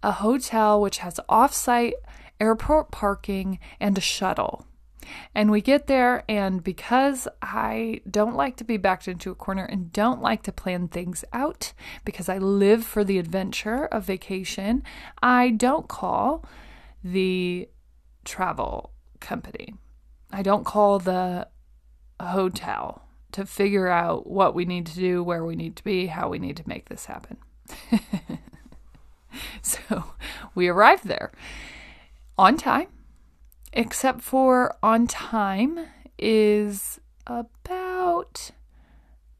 a 0.03 0.11
hotel 0.11 0.81
which 0.81 0.97
has 0.97 1.17
off-site 1.29 1.93
airport 2.41 2.91
parking 2.91 3.59
and 3.79 3.97
a 3.97 4.01
shuttle. 4.01 4.67
And 5.35 5.51
we 5.51 5.61
get 5.61 5.87
there, 5.87 6.23
and 6.27 6.63
because 6.63 7.27
I 7.41 8.01
don't 8.09 8.35
like 8.35 8.57
to 8.57 8.63
be 8.63 8.77
backed 8.77 9.07
into 9.07 9.31
a 9.31 9.35
corner 9.35 9.65
and 9.65 9.91
don't 9.91 10.21
like 10.21 10.43
to 10.43 10.51
plan 10.51 10.87
things 10.87 11.23
out 11.33 11.73
because 12.05 12.29
I 12.29 12.37
live 12.37 12.85
for 12.85 13.03
the 13.03 13.19
adventure 13.19 13.85
of 13.85 14.05
vacation, 14.05 14.83
I 15.21 15.51
don't 15.51 15.87
call 15.87 16.45
the 17.03 17.69
travel 18.25 18.91
company. 19.19 19.75
I 20.31 20.41
don't 20.41 20.65
call 20.65 20.99
the 20.99 21.47
hotel 22.19 23.03
to 23.33 23.45
figure 23.45 23.87
out 23.87 24.27
what 24.27 24.55
we 24.55 24.65
need 24.65 24.85
to 24.85 24.95
do, 24.95 25.23
where 25.23 25.43
we 25.43 25.55
need 25.55 25.75
to 25.75 25.83
be, 25.83 26.07
how 26.07 26.29
we 26.29 26.39
need 26.39 26.57
to 26.57 26.67
make 26.67 26.89
this 26.89 27.05
happen. 27.05 27.37
so 29.61 30.05
we 30.55 30.67
arrived 30.67 31.07
there 31.07 31.31
on 32.37 32.57
time, 32.57 32.87
except 33.73 34.21
for 34.21 34.75
on 34.81 35.07
time 35.07 35.79
is 36.17 37.01
about 37.27 38.51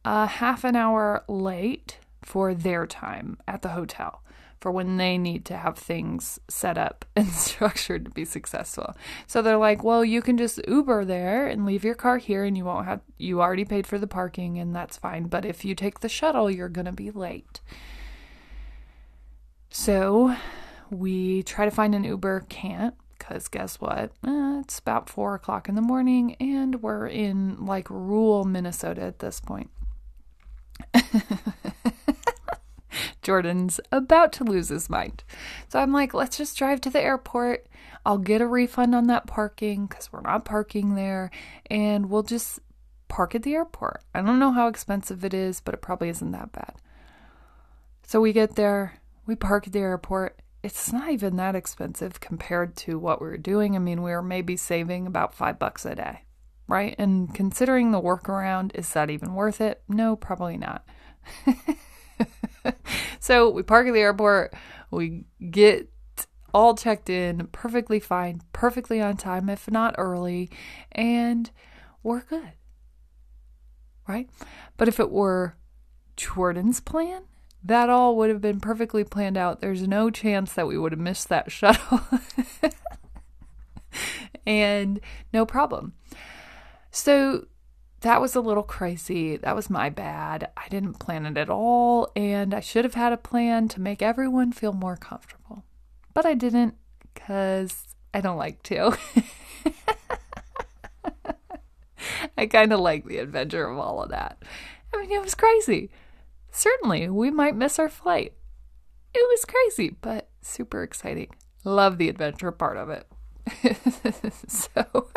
a 0.04 0.26
half 0.26 0.64
an 0.64 0.76
hour 0.76 1.24
late 1.28 2.00
for 2.22 2.54
their 2.54 2.86
time 2.86 3.38
at 3.48 3.62
the 3.62 3.70
hotel 3.70 4.22
for 4.60 4.72
when 4.72 4.96
they 4.96 5.18
need 5.18 5.44
to 5.44 5.58
have 5.58 5.78
things 5.78 6.40
set 6.50 6.78
up 6.78 7.04
and 7.16 7.28
structured 7.30 8.06
to 8.06 8.12
be 8.12 8.26
successful. 8.26 8.96
So 9.28 9.42
they're 9.42 9.58
like, 9.58 9.84
"Well, 9.84 10.04
you 10.04 10.22
can 10.22 10.38
just 10.38 10.60
Uber 10.68 11.06
there 11.06 11.48
and 11.48 11.66
leave 11.66 11.84
your 11.84 11.96
car 11.96 12.18
here 12.18 12.44
and 12.44 12.58
you 12.58 12.66
won't 12.66 12.86
have 12.86 13.02
you 13.18 13.42
already 13.42 13.66
paid 13.66 13.86
for 13.86 14.00
the 14.00 14.08
parking 14.08 14.58
and 14.58 14.76
that's 14.76 14.98
fine, 14.98 15.26
but 15.26 15.46
if 15.46 15.64
you 15.66 15.76
take 15.76 16.00
the 16.00 16.10
shuttle, 16.10 16.50
you're 16.50 16.70
going 16.70 16.86
to 16.86 16.92
be 16.92 17.12
late." 17.12 17.62
So, 19.70 20.36
we 20.92 21.42
try 21.44 21.66
to 21.66 21.72
find 21.72 21.96
an 21.96 22.04
Uber, 22.04 22.46
can't 22.48 22.94
because 23.24 23.48
guess 23.48 23.80
what? 23.80 24.12
Eh, 24.26 24.60
it's 24.60 24.80
about 24.80 25.10
four 25.10 25.36
o'clock 25.36 25.70
in 25.70 25.76
the 25.76 25.82
morning, 25.82 26.36
and 26.40 26.82
we're 26.82 27.08
in 27.08 27.66
like 27.66 27.90
rural 27.90 28.44
Minnesota 28.44 29.02
at 29.02 29.20
this 29.20 29.40
point. 29.40 29.70
Jordan's 33.22 33.80
about 33.92 34.34
to 34.34 34.44
lose 34.44 34.70
his 34.70 34.90
mind. 34.90 35.24
So 35.70 35.80
I'm 35.80 35.94
like, 35.94 36.14
let's 36.14 36.38
just 36.38 36.58
drive 36.58 36.82
to 36.82 36.90
the 36.90 37.02
airport. 37.02 37.68
I'll 38.06 38.18
get 38.18 38.42
a 38.42 38.48
refund 38.48 38.94
on 38.94 39.08
that 39.08 39.28
parking 39.28 39.86
because 39.86 40.12
we're 40.12 40.22
not 40.22 40.44
parking 40.46 40.96
there, 40.96 41.32
and 41.70 42.10
we'll 42.10 42.24
just 42.24 42.60
park 43.08 43.36
at 43.36 43.44
the 43.44 43.54
airport. 43.54 44.04
I 44.14 44.22
don't 44.22 44.40
know 44.40 44.52
how 44.52 44.68
expensive 44.68 45.24
it 45.24 45.34
is, 45.34 45.62
but 45.62 45.74
it 45.74 45.82
probably 45.82 46.10
isn't 46.10 46.32
that 46.32 46.52
bad. 46.52 46.74
So 48.06 48.20
we 48.20 48.34
get 48.34 48.56
there, 48.56 49.00
we 49.26 49.36
park 49.36 49.68
at 49.68 49.74
the 49.74 49.80
airport. 49.80 50.40
It's 50.64 50.94
not 50.94 51.10
even 51.10 51.36
that 51.36 51.56
expensive 51.56 52.22
compared 52.22 52.78
to 52.78 52.98
what 52.98 53.22
we 53.22 53.28
were 53.28 53.38
doing. 53.38 53.76
I 53.76 53.80
mean, 53.80 54.02
we 54.02 54.12
were 54.12 54.22
maybe 54.22 54.56
saving 54.56 55.06
about 55.06 55.36
five 55.36 55.60
bucks 55.60 55.86
a 55.86 55.94
day, 55.94 56.22
right? 56.68 56.96
And 56.98 57.36
considering 57.36 57.92
the 57.92 58.02
workaround, 58.02 58.72
is 58.74 58.92
that 58.94 59.10
even 59.10 59.34
worth 59.34 59.60
it? 59.60 59.84
No, 59.90 60.16
probably 60.16 60.58
not. 60.58 60.86
so 63.20 63.50
we 63.50 63.62
park 63.62 63.88
at 63.88 63.94
the 63.94 64.00
airport, 64.00 64.54
we 64.90 65.26
get 65.52 65.90
all 66.54 66.76
checked 66.76 67.10
in, 67.10 67.48
perfectly 67.48 68.00
fine, 68.00 68.42
perfectly 68.54 69.02
on 69.02 69.18
time, 69.18 69.50
if 69.50 69.70
not 69.70 69.96
early, 69.98 70.50
and 70.94 71.52
we're 72.04 72.22
good. 72.22 72.54
Right? 74.08 74.30
But 74.78 74.88
if 74.88 75.00
it 75.00 75.12
were 75.12 75.58
Jordan's 76.16 76.80
plan, 76.80 77.24
that 77.64 77.90
all 77.90 78.18
would 78.18 78.30
have 78.30 78.42
been 78.42 78.60
perfectly 78.60 79.04
planned 79.04 79.38
out. 79.38 79.62
There's 79.62 79.88
no 79.88 80.10
chance 80.10 80.54
that 80.54 80.68
we 80.68 80.78
would 80.78 80.92
have 80.92 81.00
missed 81.00 81.30
that 81.30 81.52
shuttle. 81.52 82.02
and 84.46 85.00
no 85.32 85.46
problem. 85.46 85.94
So 86.92 87.48
that 88.02 88.20
was 88.20 88.36
a 88.36 88.42
little 88.42 88.64
crazy. 88.64 89.38
That 89.38 89.56
was 89.56 89.70
my 89.70 89.90
bad. 89.90 90.52
I 90.58 90.68
didn't 90.68 91.00
plan 91.00 91.26
it 91.26 91.38
at 91.38 91.50
all, 91.50 92.12
and 92.16 92.54
I 92.54 92.60
should 92.60 92.84
have 92.84 92.96
had 92.96 93.14
a 93.14 93.18
plan 93.18 93.70
to 93.70 93.82
make 93.82 94.02
everyone 94.02 94.52
feel 94.52 94.74
more 94.74 94.98
comfortable. 94.98 95.64
But 96.14 96.26
I 96.26 96.34
didn't 96.34 96.76
because 97.02 97.96
I 98.14 98.20
don't 98.20 98.38
like 98.38 98.62
to. 98.64 98.98
I 102.38 102.46
kind 102.48 102.74
of 102.74 102.82
like 102.82 103.06
the 103.06 103.20
adventure 103.20 103.66
of 103.68 103.78
all 103.78 104.04
of 104.04 104.10
that. 104.10 104.44
I 104.94 104.98
mean, 104.98 105.12
it 105.12 105.22
was 105.22 105.34
crazy. 105.34 105.90
Certainly, 106.56 107.10
we 107.10 107.32
might 107.32 107.56
miss 107.56 107.80
our 107.80 107.90
flight. 107.90 108.34
It 109.12 109.28
was 109.28 109.44
crazy, 109.44 109.96
but 110.02 110.30
super 110.42 110.84
exciting. 110.84 111.30
Love 111.64 111.98
the 111.98 112.10
adventure 112.10 112.52
part 112.52 112.78
of 112.78 112.90
it. 112.92 113.08
so 114.48 115.10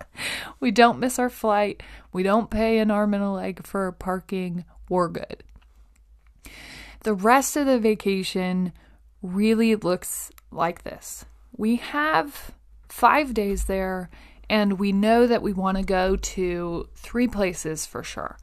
we 0.60 0.70
don't 0.70 1.00
miss 1.00 1.18
our 1.18 1.28
flight. 1.28 1.82
We 2.12 2.22
don't 2.22 2.48
pay 2.48 2.78
an 2.78 2.92
arm 2.92 3.12
and 3.12 3.24
a 3.24 3.30
leg 3.30 3.66
for 3.66 3.90
parking. 3.90 4.64
We're 4.88 5.08
good. 5.08 5.42
The 7.02 7.14
rest 7.14 7.56
of 7.56 7.66
the 7.66 7.80
vacation 7.80 8.72
really 9.20 9.74
looks 9.74 10.30
like 10.52 10.84
this. 10.84 11.24
We 11.56 11.76
have 11.76 12.52
five 12.88 13.34
days 13.34 13.64
there, 13.64 14.10
and 14.48 14.78
we 14.78 14.92
know 14.92 15.26
that 15.26 15.42
we 15.42 15.52
want 15.52 15.76
to 15.76 15.82
go 15.82 16.14
to 16.14 16.88
three 16.94 17.26
places 17.26 17.84
for 17.84 18.04
sure. 18.04 18.38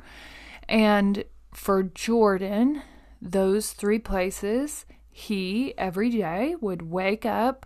And 0.67 1.23
for 1.53 1.83
Jordan, 1.83 2.81
those 3.21 3.71
three 3.73 3.99
places, 3.99 4.85
he 5.09 5.73
every 5.77 6.09
day 6.09 6.55
would 6.59 6.81
wake 6.81 7.25
up, 7.25 7.65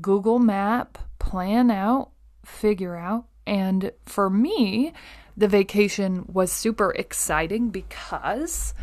Google 0.00 0.38
Map, 0.38 0.98
plan 1.18 1.70
out, 1.70 2.10
figure 2.44 2.96
out. 2.96 3.26
And 3.46 3.92
for 4.04 4.28
me, 4.28 4.92
the 5.36 5.48
vacation 5.48 6.24
was 6.32 6.52
super 6.52 6.90
exciting 6.92 7.70
because 7.70 8.74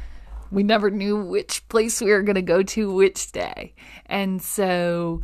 we 0.51 0.63
never 0.63 0.89
knew 0.91 1.17
which 1.17 1.67
place 1.67 1.99
we 2.01 2.11
were 2.11 2.21
going 2.21 2.35
to 2.35 2.41
go 2.41 2.63
to 2.63 2.93
which 2.93 3.31
day. 3.31 3.73
And 4.05 4.41
so 4.41 5.21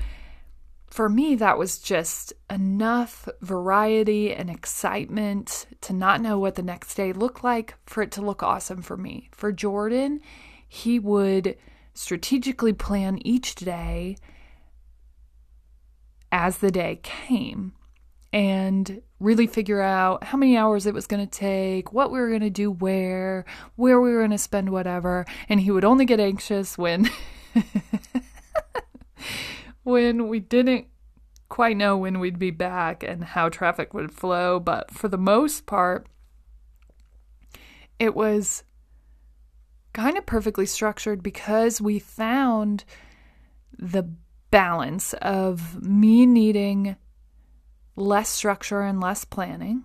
for 0.90 1.08
me, 1.08 1.36
that 1.36 1.58
was 1.58 1.80
just 1.80 2.34
enough 2.50 3.30
variety 3.42 4.34
and 4.34 4.50
excitement 4.50 5.68
to 5.82 5.94
not 5.94 6.22
know 6.22 6.40
what 6.40 6.56
the 6.56 6.64
next 6.64 6.96
day 6.96 7.14
looked 7.14 7.44
like 7.44 7.76
for 7.86 8.02
it 8.02 8.12
to 8.12 8.22
look 8.22 8.42
awesome 8.42 8.82
for 8.82 8.98
me. 8.98 9.30
For 9.32 9.52
Jordan, 9.52 10.20
he 10.68 11.00
would 11.00 11.56
strategically 11.94 12.74
plan 12.74 13.20
each 13.26 13.56
day 13.56 14.18
as 16.32 16.58
the 16.58 16.72
day 16.72 17.00
came 17.04 17.74
and 18.32 19.02
really 19.20 19.48
figure 19.48 19.82
out 19.82 20.24
how 20.24 20.38
many 20.38 20.56
hours 20.56 20.86
it 20.86 20.94
was 20.94 21.08
going 21.08 21.26
to 21.26 21.40
take, 21.40 21.92
what 21.92 22.12
we 22.12 22.20
were 22.20 22.30
going 22.30 22.42
to 22.42 22.50
do 22.50 22.72
where, 22.72 23.46
where 23.76 24.00
we 24.00 24.12
were 24.12 24.20
going 24.20 24.32
to 24.32 24.38
spend 24.38 24.70
whatever. 24.70 25.26
And 25.50 25.60
he 25.60 25.72
would 25.72 25.84
only 25.84 26.06
get 26.06 26.20
anxious 26.20 26.78
when 26.78 27.10
when 29.90 30.28
we 30.28 30.40
didn't 30.40 30.88
quite 31.50 31.76
know 31.76 31.98
when 31.98 32.20
we'd 32.20 32.40
be 32.40 32.52
back 32.52 33.04
and 33.04 33.24
how 33.24 33.50
traffic 33.50 33.94
would 33.94 34.12
flow, 34.12 34.60
but 34.60 34.92
for 34.92 35.08
the 35.08 35.18
most 35.18 35.66
part 35.66 36.08
it 38.00 38.16
was 38.16 38.64
kind 39.94 40.18
of 40.18 40.26
perfectly 40.26 40.66
structured 40.66 41.22
because 41.22 41.82
we 41.82 42.00
found 42.00 42.86
the 43.78 44.10
balance 44.52 45.14
of 45.16 45.84
me 45.84 46.26
needing 46.26 46.96
less 47.96 48.30
structure 48.30 48.82
and 48.82 49.02
less 49.02 49.26
planning, 49.26 49.84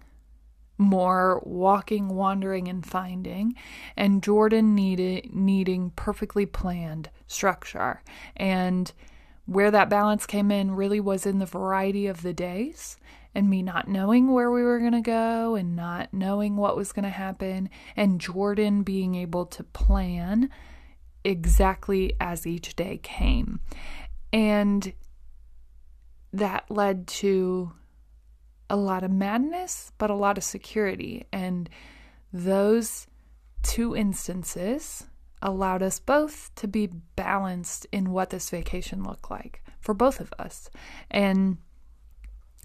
more 0.79 1.43
walking, 1.45 2.09
wandering, 2.09 2.69
and 2.69 2.87
finding, 2.87 3.55
and 3.97 4.23
Jordan 4.23 4.75
needed 4.75 5.35
needing 5.35 5.91
perfectly 5.91 6.47
planned 6.47 7.11
structure. 7.27 8.01
And 8.37 8.93
where 9.47 9.71
that 9.71 9.91
balance 9.91 10.27
came 10.27 10.51
in 10.51 10.75
really 10.75 11.01
was 11.01 11.27
in 11.27 11.39
the 11.39 11.47
variety 11.47 12.07
of 12.07 12.23
the 12.23 12.33
days 12.33 12.97
and 13.35 13.51
me 13.51 13.63
not 13.63 13.89
knowing 13.89 14.33
where 14.33 14.51
we 14.51 14.63
were 14.63 14.79
going 14.79 14.93
to 14.93 15.01
go 15.01 15.55
and 15.57 15.75
not 15.75 16.13
knowing 16.13 16.57
what 16.57 16.77
was 16.77 16.93
going 16.93 17.03
to 17.05 17.09
happen, 17.09 17.69
and 17.97 18.21
Jordan 18.21 18.83
being 18.83 19.17
able 19.17 19.45
to 19.47 19.65
plan 19.65 20.51
exactly 21.25 22.15
as 22.21 22.47
each 22.47 22.77
day 22.77 22.99
came. 23.03 23.59
And 24.33 24.93
that 26.33 26.71
led 26.71 27.07
to 27.09 27.73
a 28.71 28.77
lot 28.77 29.03
of 29.03 29.11
madness, 29.11 29.93
but 29.99 30.11
a 30.11 30.15
lot 30.15 30.39
of 30.39 30.45
security. 30.45 31.27
And 31.33 31.69
those 32.33 33.07
two 33.63 33.97
instances 33.97 35.07
allowed 35.45 35.83
us 35.83 36.01
both 36.01 36.51
to 36.57 36.67
be 36.67 36.89
balanced 37.15 37.87
in 37.93 38.11
what 38.11 38.31
this 38.31 38.51
vacation 38.51 39.05
looked 39.05 39.31
like 39.31 39.63
for 39.79 39.95
both 39.95 40.19
of 40.19 40.33
us. 40.39 40.71
And 41.11 41.59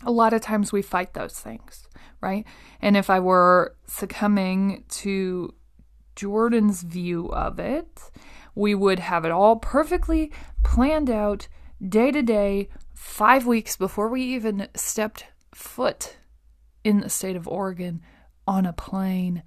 a 0.04 0.12
lot 0.12 0.34
of 0.34 0.42
times 0.42 0.72
we 0.72 0.82
fight 0.82 1.14
those 1.14 1.38
things, 1.38 1.90
right? 2.22 2.46
And 2.82 2.96
if 2.96 3.10
I 3.10 3.20
were 3.20 3.76
succumbing 3.86 4.86
to 4.90 5.54
Jordan's 6.16 6.84
view 6.84 7.28
of 7.28 7.60
it, 7.60 8.10
we 8.56 8.74
would 8.74 9.00
have 9.00 9.26
it 9.26 9.32
all 9.32 9.58
perfectly 9.58 10.32
planned 10.64 11.10
out 11.10 11.50
day 11.86 12.12
to 12.12 12.22
day, 12.22 12.70
five 12.94 13.46
weeks 13.46 13.76
before 13.76 14.08
we 14.08 14.22
even 14.24 14.68
stepped 14.74 15.26
foot 15.54 16.18
in 16.84 17.02
the 17.02 17.10
state 17.10 17.36
of 17.36 17.48
Oregon 17.48 18.02
on 18.48 18.66
a 18.66 18.74
plane 18.74 19.44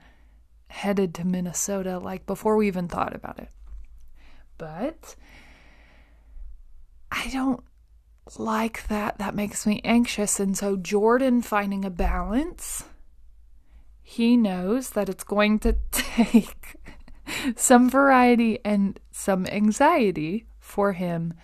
headed 0.73 1.15
to 1.15 1.27
Minnesota, 1.27 1.99
like 1.99 2.25
before 2.27 2.57
we 2.57 2.67
even 2.67 2.89
thought 2.89 3.15
about 3.15 3.39
it. 3.39 3.51
But 4.57 5.15
I 7.11 7.29
don't 7.31 7.63
like 8.39 8.87
that. 8.89 9.19
That 9.19 9.35
makes 9.35 9.67
me 9.67 9.83
anxious. 9.85 10.41
And 10.41 10.57
so, 10.57 10.77
Jordan 10.77 11.43
finding 11.43 11.85
a 11.85 11.91
balance, 11.91 12.85
he 14.03 14.37
knows 14.37 14.91
that 14.91 15.11
it's 15.11 15.25
going 15.25 15.59
to 15.61 15.77
take 15.91 16.77
some 17.55 17.91
variety 17.91 18.59
and 18.65 18.99
some 19.11 19.47
anxiety 19.47 20.47
for 20.59 20.93
him 20.93 21.35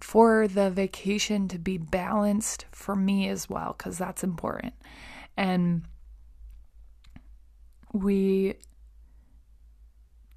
for 0.00 0.46
the 0.46 0.70
vacation 0.70 1.48
to 1.48 1.58
be 1.58 1.78
balanced 1.78 2.66
for 2.70 2.94
me 2.94 3.28
as 3.28 3.50
well, 3.50 3.74
because 3.76 3.98
that's 3.98 4.22
important. 4.22 4.74
And 5.36 5.82
we 8.02 8.54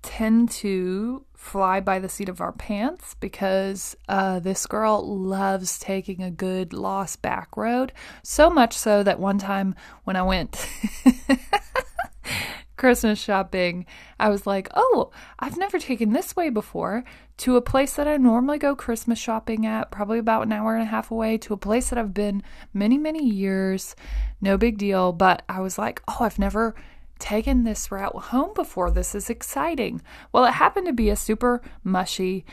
tend 0.01 0.49
to 0.49 1.25
fly 1.35 1.79
by 1.79 1.99
the 1.99 2.09
seat 2.09 2.29
of 2.29 2.41
our 2.41 2.51
pants 2.51 3.15
because 3.19 3.95
uh, 4.07 4.39
this 4.39 4.65
girl 4.65 5.05
loves 5.17 5.79
taking 5.79 6.21
a 6.21 6.31
good 6.31 6.73
lost 6.73 7.21
back 7.21 7.55
road. 7.55 7.93
So 8.23 8.49
much 8.49 8.73
so 8.73 9.03
that 9.03 9.19
one 9.19 9.37
time 9.37 9.75
when 10.03 10.15
I 10.15 10.23
went 10.23 10.67
Christmas 12.77 13.19
shopping, 13.19 13.85
I 14.19 14.29
was 14.29 14.47
like, 14.47 14.69
oh, 14.73 15.11
I've 15.37 15.57
never 15.57 15.79
taken 15.79 16.13
this 16.13 16.35
way 16.35 16.49
before 16.49 17.03
to 17.37 17.57
a 17.57 17.61
place 17.61 17.93
that 17.95 18.07
I 18.07 18.17
normally 18.17 18.57
go 18.57 18.75
Christmas 18.75 19.19
shopping 19.19 19.65
at, 19.65 19.91
probably 19.91 20.19
about 20.19 20.43
an 20.43 20.51
hour 20.51 20.75
and 20.75 20.83
a 20.83 20.91
half 20.91 21.11
away, 21.11 21.37
to 21.39 21.53
a 21.53 21.57
place 21.57 21.89
that 21.89 21.99
I've 21.99 22.13
been 22.13 22.43
many, 22.73 22.97
many 22.97 23.25
years. 23.25 23.95
No 24.41 24.57
big 24.57 24.77
deal. 24.77 25.13
But 25.13 25.43
I 25.47 25.61
was 25.61 25.77
like, 25.77 26.01
oh, 26.07 26.17
I've 26.21 26.39
never 26.39 26.73
taken 27.19 27.63
this 27.63 27.91
route 27.91 28.15
home 28.15 28.51
before. 28.55 28.89
This 28.89 29.13
is 29.13 29.29
exciting. 29.29 30.01
Well, 30.31 30.45
it 30.45 30.53
happened 30.53 30.87
to 30.87 30.93
be 30.93 31.09
a 31.09 31.15
super 31.15 31.61
mushy 31.83 32.45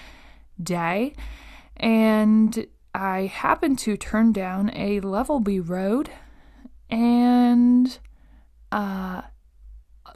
day, 0.62 1.14
and 1.76 2.66
I 2.94 3.26
happened 3.26 3.78
to 3.80 3.96
turn 3.96 4.32
down 4.32 4.70
a 4.74 5.00
level 5.00 5.40
B 5.40 5.60
road, 5.60 6.10
and 6.90 7.98
uh, 8.72 9.22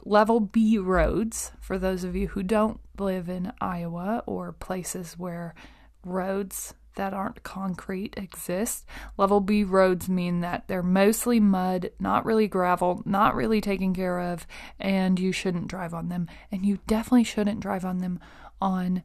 level 0.03 0.39
B 0.39 0.77
roads, 0.77 1.51
for 1.59 1.77
those 1.77 2.03
of 2.03 2.15
you 2.15 2.29
who 2.29 2.43
don't 2.43 2.79
live 2.97 3.29
in 3.29 3.53
Iowa 3.61 4.23
or 4.25 4.51
places 4.51 5.17
where 5.17 5.55
roads 6.03 6.73
that 6.95 7.13
aren't 7.13 7.43
concrete 7.43 8.15
exist. 8.17 8.85
Level 9.17 9.39
B 9.39 9.63
roads 9.63 10.09
mean 10.09 10.41
that 10.41 10.67
they're 10.67 10.83
mostly 10.83 11.39
mud, 11.39 11.91
not 11.99 12.25
really 12.25 12.47
gravel, 12.47 13.01
not 13.05 13.35
really 13.35 13.61
taken 13.61 13.93
care 13.93 14.19
of, 14.19 14.45
and 14.79 15.19
you 15.19 15.31
shouldn't 15.31 15.67
drive 15.67 15.93
on 15.93 16.09
them. 16.09 16.27
And 16.51 16.65
you 16.65 16.79
definitely 16.87 17.23
shouldn't 17.23 17.59
drive 17.59 17.85
on 17.85 17.99
them 17.99 18.19
on 18.61 19.03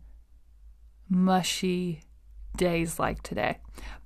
mushy 1.09 2.03
days 2.57 2.99
like 2.99 3.23
today. 3.23 3.59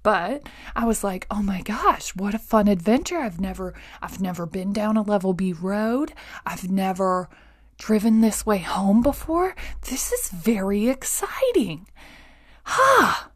But 0.03 0.49
I 0.75 0.85
was 0.85 1.05
like, 1.05 1.27
"Oh 1.31 1.43
my 1.43 1.63
gosh, 1.63 2.15
what 2.17 2.35
a 2.35 2.39
fun 2.39 2.69
adventure. 2.69 3.19
I've 3.19 3.41
never 3.41 3.75
I've 4.03 4.21
never 4.21 4.47
been 4.47 4.73
down 4.73 4.97
a 4.97 5.03
level 5.03 5.33
B 5.33 5.53
road. 5.53 6.13
I've 6.45 6.71
never 6.71 7.29
driven 7.79 8.21
this 8.21 8.45
way 8.45 8.59
home 8.59 9.03
before. 9.03 9.55
This 9.89 10.13
is 10.13 10.31
very 10.31 10.89
exciting." 10.89 11.87
Ha! 12.65 13.30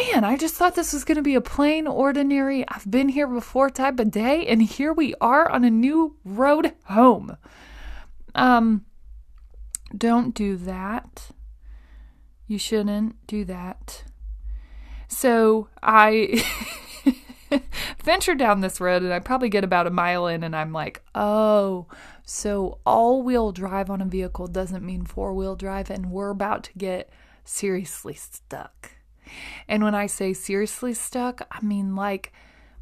Man, 0.00 0.24
I 0.24 0.36
just 0.36 0.54
thought 0.54 0.74
this 0.74 0.92
was 0.92 1.04
going 1.04 1.16
to 1.16 1.22
be 1.22 1.34
a 1.34 1.40
plain, 1.40 1.86
ordinary, 1.86 2.66
I've 2.68 2.90
been 2.90 3.08
here 3.08 3.26
before 3.26 3.70
type 3.70 3.98
of 3.98 4.10
day, 4.10 4.46
and 4.46 4.62
here 4.62 4.92
we 4.92 5.14
are 5.20 5.48
on 5.48 5.64
a 5.64 5.70
new 5.70 6.16
road 6.24 6.72
home. 6.84 7.36
Um, 8.34 8.84
don't 9.96 10.34
do 10.34 10.56
that. 10.56 11.30
You 12.46 12.58
shouldn't 12.58 13.26
do 13.26 13.44
that. 13.44 14.04
So 15.08 15.68
I 15.82 16.44
venture 18.04 18.34
down 18.34 18.60
this 18.60 18.80
road 18.80 19.02
and 19.02 19.12
I 19.12 19.18
probably 19.18 19.48
get 19.48 19.64
about 19.64 19.88
a 19.88 19.90
mile 19.90 20.28
in 20.28 20.44
and 20.44 20.54
I'm 20.54 20.72
like, 20.72 21.02
oh, 21.14 21.86
so 22.24 22.78
all 22.86 23.22
wheel 23.22 23.50
drive 23.50 23.90
on 23.90 24.00
a 24.00 24.04
vehicle 24.04 24.46
doesn't 24.46 24.84
mean 24.84 25.04
four 25.04 25.34
wheel 25.34 25.56
drive, 25.56 25.90
and 25.90 26.12
we're 26.12 26.30
about 26.30 26.62
to 26.64 26.72
get 26.78 27.10
seriously 27.44 28.14
stuck. 28.14 28.92
And 29.68 29.82
when 29.82 29.94
I 29.94 30.06
say 30.06 30.32
seriously 30.32 30.94
stuck, 30.94 31.46
I 31.50 31.64
mean 31.64 31.94
like 31.94 32.32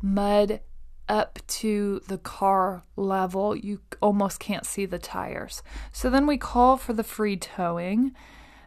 mud 0.03 0.61
up 1.09 1.39
to 1.47 2.01
the 2.07 2.19
car 2.19 2.85
level. 2.97 3.57
You 3.57 3.81
almost 4.01 4.41
can't 4.41 4.67
see 4.67 4.87
the 4.87 4.99
tires. 4.99 5.63
So 5.93 6.11
then 6.11 6.27
we 6.27 6.37
call 6.37 6.77
for 6.77 6.93
the 6.93 7.05
free 7.05 7.37
towing. 7.37 8.13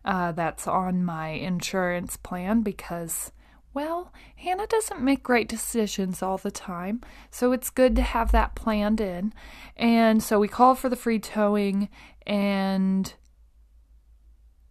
Uh, 0.03 0.31
that's 0.31 0.67
on 0.67 1.05
my 1.05 1.29
insurance 1.29 2.17
plan 2.17 2.61
because, 2.61 3.31
well, 3.71 4.11
Hannah 4.35 4.65
doesn't 4.65 4.99
make 4.99 5.21
great 5.21 5.47
decisions 5.47 6.23
all 6.23 6.39
the 6.39 6.49
time. 6.49 7.01
So 7.29 7.51
it's 7.51 7.69
good 7.69 7.95
to 7.97 8.01
have 8.01 8.31
that 8.31 8.55
planned 8.55 8.99
in. 8.99 9.31
And 9.77 10.23
so 10.23 10.39
we 10.39 10.47
call 10.47 10.73
for 10.73 10.89
the 10.89 10.95
free 10.95 11.19
towing 11.19 11.89
and 12.25 13.13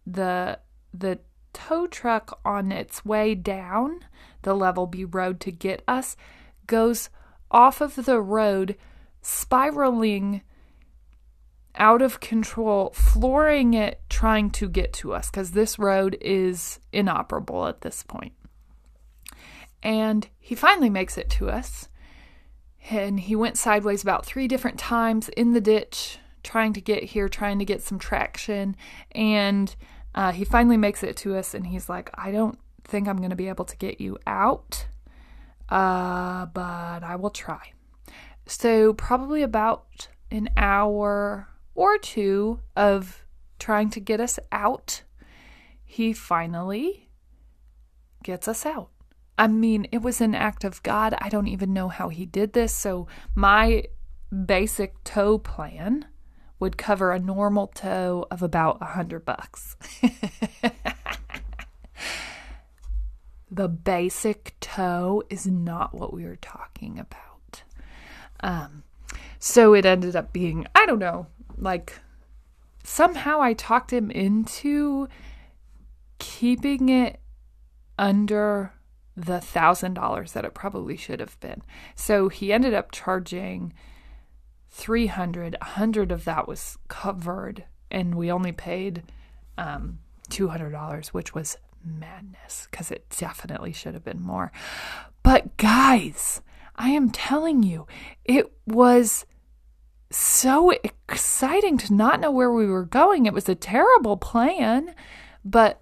the 0.05 0.59
the 0.93 1.19
tow 1.53 1.87
truck 1.87 2.39
on 2.45 2.71
its 2.71 3.05
way 3.05 3.35
down 3.35 4.05
the 4.43 4.53
level 4.53 4.87
B 4.87 5.03
road 5.03 5.39
to 5.41 5.51
get 5.51 5.83
us 5.87 6.15
goes 6.67 7.09
off 7.49 7.81
of 7.81 7.95
the 8.05 8.21
road, 8.21 8.75
spiraling 9.21 10.41
out 11.75 12.01
of 12.01 12.19
control, 12.19 12.91
flooring 12.91 13.73
it, 13.73 14.01
trying 14.09 14.49
to 14.51 14.69
get 14.69 14.93
to 14.93 15.13
us 15.13 15.29
because 15.29 15.51
this 15.51 15.79
road 15.79 16.17
is 16.21 16.79
inoperable 16.91 17.67
at 17.67 17.81
this 17.81 18.03
point. 18.03 18.33
And 19.83 20.27
he 20.39 20.55
finally 20.55 20.89
makes 20.89 21.17
it 21.17 21.29
to 21.31 21.49
us. 21.49 21.87
And 22.89 23.19
he 23.19 23.35
went 23.35 23.57
sideways 23.57 24.01
about 24.01 24.25
three 24.25 24.47
different 24.47 24.79
times 24.79 25.29
in 25.29 25.53
the 25.53 25.61
ditch, 25.61 26.17
trying 26.43 26.73
to 26.73 26.81
get 26.81 27.03
here, 27.03 27.29
trying 27.29 27.59
to 27.59 27.65
get 27.65 27.81
some 27.81 27.99
traction. 27.99 28.75
And 29.11 29.75
uh, 30.13 30.31
he 30.31 30.43
finally 30.43 30.77
makes 30.77 31.03
it 31.03 31.15
to 31.17 31.35
us 31.35 31.53
and 31.53 31.67
he's 31.67 31.89
like, 31.89 32.09
I 32.13 32.31
don't 32.31 32.57
think 32.83 33.07
I'm 33.07 33.17
going 33.17 33.29
to 33.29 33.35
be 33.35 33.49
able 33.49 33.65
to 33.65 33.77
get 33.77 34.01
you 34.01 34.17
out, 34.27 34.87
uh, 35.69 36.45
but 36.47 37.03
I 37.03 37.15
will 37.15 37.29
try. 37.29 37.73
So, 38.45 38.93
probably 38.93 39.41
about 39.43 40.09
an 40.29 40.49
hour 40.57 41.47
or 41.75 41.97
two 41.97 42.59
of 42.75 43.25
trying 43.59 43.89
to 43.91 43.99
get 43.99 44.19
us 44.19 44.39
out, 44.51 45.03
he 45.85 46.11
finally 46.11 47.09
gets 48.23 48.47
us 48.47 48.65
out. 48.65 48.89
I 49.37 49.47
mean, 49.47 49.87
it 49.91 50.01
was 50.01 50.19
an 50.19 50.35
act 50.35 50.63
of 50.63 50.83
God. 50.83 51.15
I 51.19 51.29
don't 51.29 51.47
even 51.47 51.73
know 51.73 51.87
how 51.87 52.09
he 52.09 52.25
did 52.25 52.53
this. 52.53 52.73
So, 52.73 53.07
my 53.33 53.85
basic 54.45 55.01
tow 55.03 55.37
plan 55.37 56.05
would 56.61 56.77
cover 56.77 57.11
a 57.11 57.19
normal 57.19 57.67
tow 57.67 58.27
of 58.29 58.43
about 58.43 58.77
a 58.81 58.85
hundred 58.85 59.25
bucks. 59.25 59.75
the 63.51 63.67
basic 63.67 64.55
tow 64.59 65.23
is 65.31 65.47
not 65.47 65.95
what 65.95 66.13
we 66.13 66.23
were 66.23 66.35
talking 66.35 66.99
about. 66.99 67.63
Um, 68.41 68.83
so 69.39 69.73
it 69.73 69.87
ended 69.87 70.15
up 70.15 70.31
being, 70.31 70.67
I 70.75 70.85
don't 70.85 70.99
know, 70.99 71.25
like 71.57 71.99
somehow 72.83 73.41
I 73.41 73.53
talked 73.53 73.91
him 73.91 74.11
into 74.11 75.07
keeping 76.19 76.89
it 76.89 77.19
under 77.97 78.71
the 79.17 79.41
thousand 79.41 79.95
dollars 79.95 80.33
that 80.33 80.45
it 80.45 80.53
probably 80.53 80.95
should 80.95 81.21
have 81.21 81.39
been. 81.39 81.63
So 81.95 82.29
he 82.29 82.53
ended 82.53 82.75
up 82.75 82.91
charging 82.91 83.73
300 84.71 85.57
100 85.59 86.11
of 86.11 86.25
that 86.25 86.47
was 86.47 86.77
covered 86.87 87.65
and 87.89 88.15
we 88.15 88.31
only 88.31 88.51
paid 88.51 89.03
um, 89.57 89.99
$200 90.29 91.07
which 91.07 91.33
was 91.33 91.57
madness 91.83 92.67
because 92.69 92.91
it 92.91 93.13
definitely 93.17 93.73
should 93.73 93.93
have 93.93 94.03
been 94.03 94.21
more. 94.21 94.51
But 95.23 95.57
guys 95.57 96.41
i 96.77 96.89
am 96.89 97.09
telling 97.11 97.63
you 97.63 97.85
it 98.23 98.49
was 98.65 99.25
so 100.09 100.71
exciting 100.71 101.77
to 101.77 101.93
not 101.93 102.19
know 102.19 102.31
where 102.31 102.51
we 102.51 102.65
were 102.65 102.85
going. 102.85 103.25
It 103.25 103.33
was 103.33 103.47
a 103.47 103.55
terrible 103.55 104.17
plan 104.17 104.93
but 105.43 105.81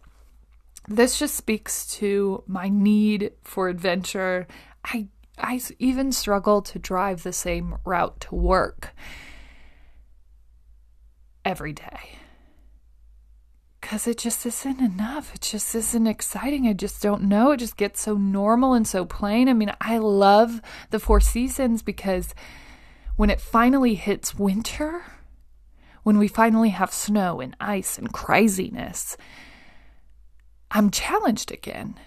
this 0.88 1.20
just 1.20 1.36
speaks 1.36 1.86
to 1.98 2.44
my 2.48 2.68
need 2.68 3.34
for 3.44 3.70
adventure. 3.70 4.48
I 4.84 5.08
I 5.40 5.60
even 5.80 6.12
struggle 6.12 6.62
to 6.64 6.80
drive 6.80 7.24
the 7.24 7.34
same 7.34 7.78
route 7.86 8.20
to 8.22 8.36
work 8.36 8.94
every 11.46 11.74
day. 11.74 12.18
Because 13.82 14.08
it 14.08 14.18
just 14.18 14.46
isn't 14.46 14.80
enough. 14.80 15.34
It 15.34 15.42
just 15.42 15.74
isn't 15.74 16.06
exciting. 16.06 16.68
I 16.68 16.74
just 16.74 17.02
don't 17.02 17.24
know. 17.24 17.52
It 17.52 17.58
just 17.58 17.78
gets 17.78 18.02
so 18.02 18.16
normal 18.16 18.74
and 18.74 18.88
so 18.88 19.06
plain. 19.06 19.50
I 19.50 19.54
mean, 19.54 19.74
I 19.82 19.98
love 19.98 20.62
the 20.92 21.00
Four 21.00 21.20
Seasons 21.20 21.82
because 21.82 22.36
when 23.16 23.30
it 23.30 23.42
finally 23.42 23.96
hits 23.96 24.36
winter, 24.36 25.04
when 26.04 26.18
we 26.18 26.28
finally 26.28 26.70
have 26.70 26.94
snow 26.94 27.42
and 27.42 27.56
ice 27.60 27.98
and 27.98 28.14
craziness, 28.14 29.18
I'm 30.72 30.92
challenged 30.92 31.52
again 31.52 32.00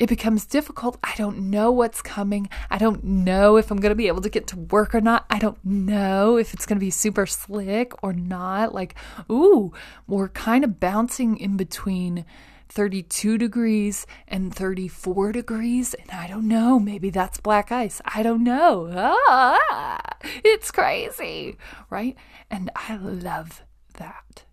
it 0.00 0.08
becomes 0.08 0.46
difficult. 0.46 0.98
I 1.04 1.12
don't 1.16 1.50
know 1.50 1.70
what's 1.70 2.00
coming. 2.00 2.48
I 2.70 2.78
don't 2.78 3.04
know 3.04 3.58
if 3.58 3.70
I'm 3.70 3.78
going 3.78 3.90
to 3.90 3.94
be 3.94 4.08
able 4.08 4.22
to 4.22 4.30
get 4.30 4.46
to 4.48 4.58
work 4.58 4.94
or 4.94 5.00
not. 5.02 5.26
I 5.28 5.38
don't 5.38 5.62
know 5.62 6.38
if 6.38 6.54
it's 6.54 6.64
going 6.64 6.78
to 6.78 6.84
be 6.84 6.90
super 6.90 7.26
slick 7.26 7.92
or 8.02 8.14
not. 8.14 8.74
Like, 8.74 8.94
ooh, 9.30 9.74
we're 10.08 10.30
kind 10.30 10.64
of 10.64 10.80
bouncing 10.80 11.36
in 11.36 11.58
between 11.58 12.24
32 12.70 13.36
degrees 13.36 14.06
and 14.26 14.54
34 14.54 15.32
degrees. 15.32 15.92
And 15.92 16.10
I 16.12 16.26
don't 16.26 16.48
know. 16.48 16.80
Maybe 16.80 17.10
that's 17.10 17.38
black 17.38 17.70
ice. 17.70 18.00
I 18.06 18.22
don't 18.22 18.42
know. 18.42 18.88
Ah, 19.28 20.00
it's 20.42 20.70
crazy, 20.70 21.58
right? 21.90 22.16
And 22.50 22.70
I 22.74 22.96
love 22.96 23.62
that 23.98 24.44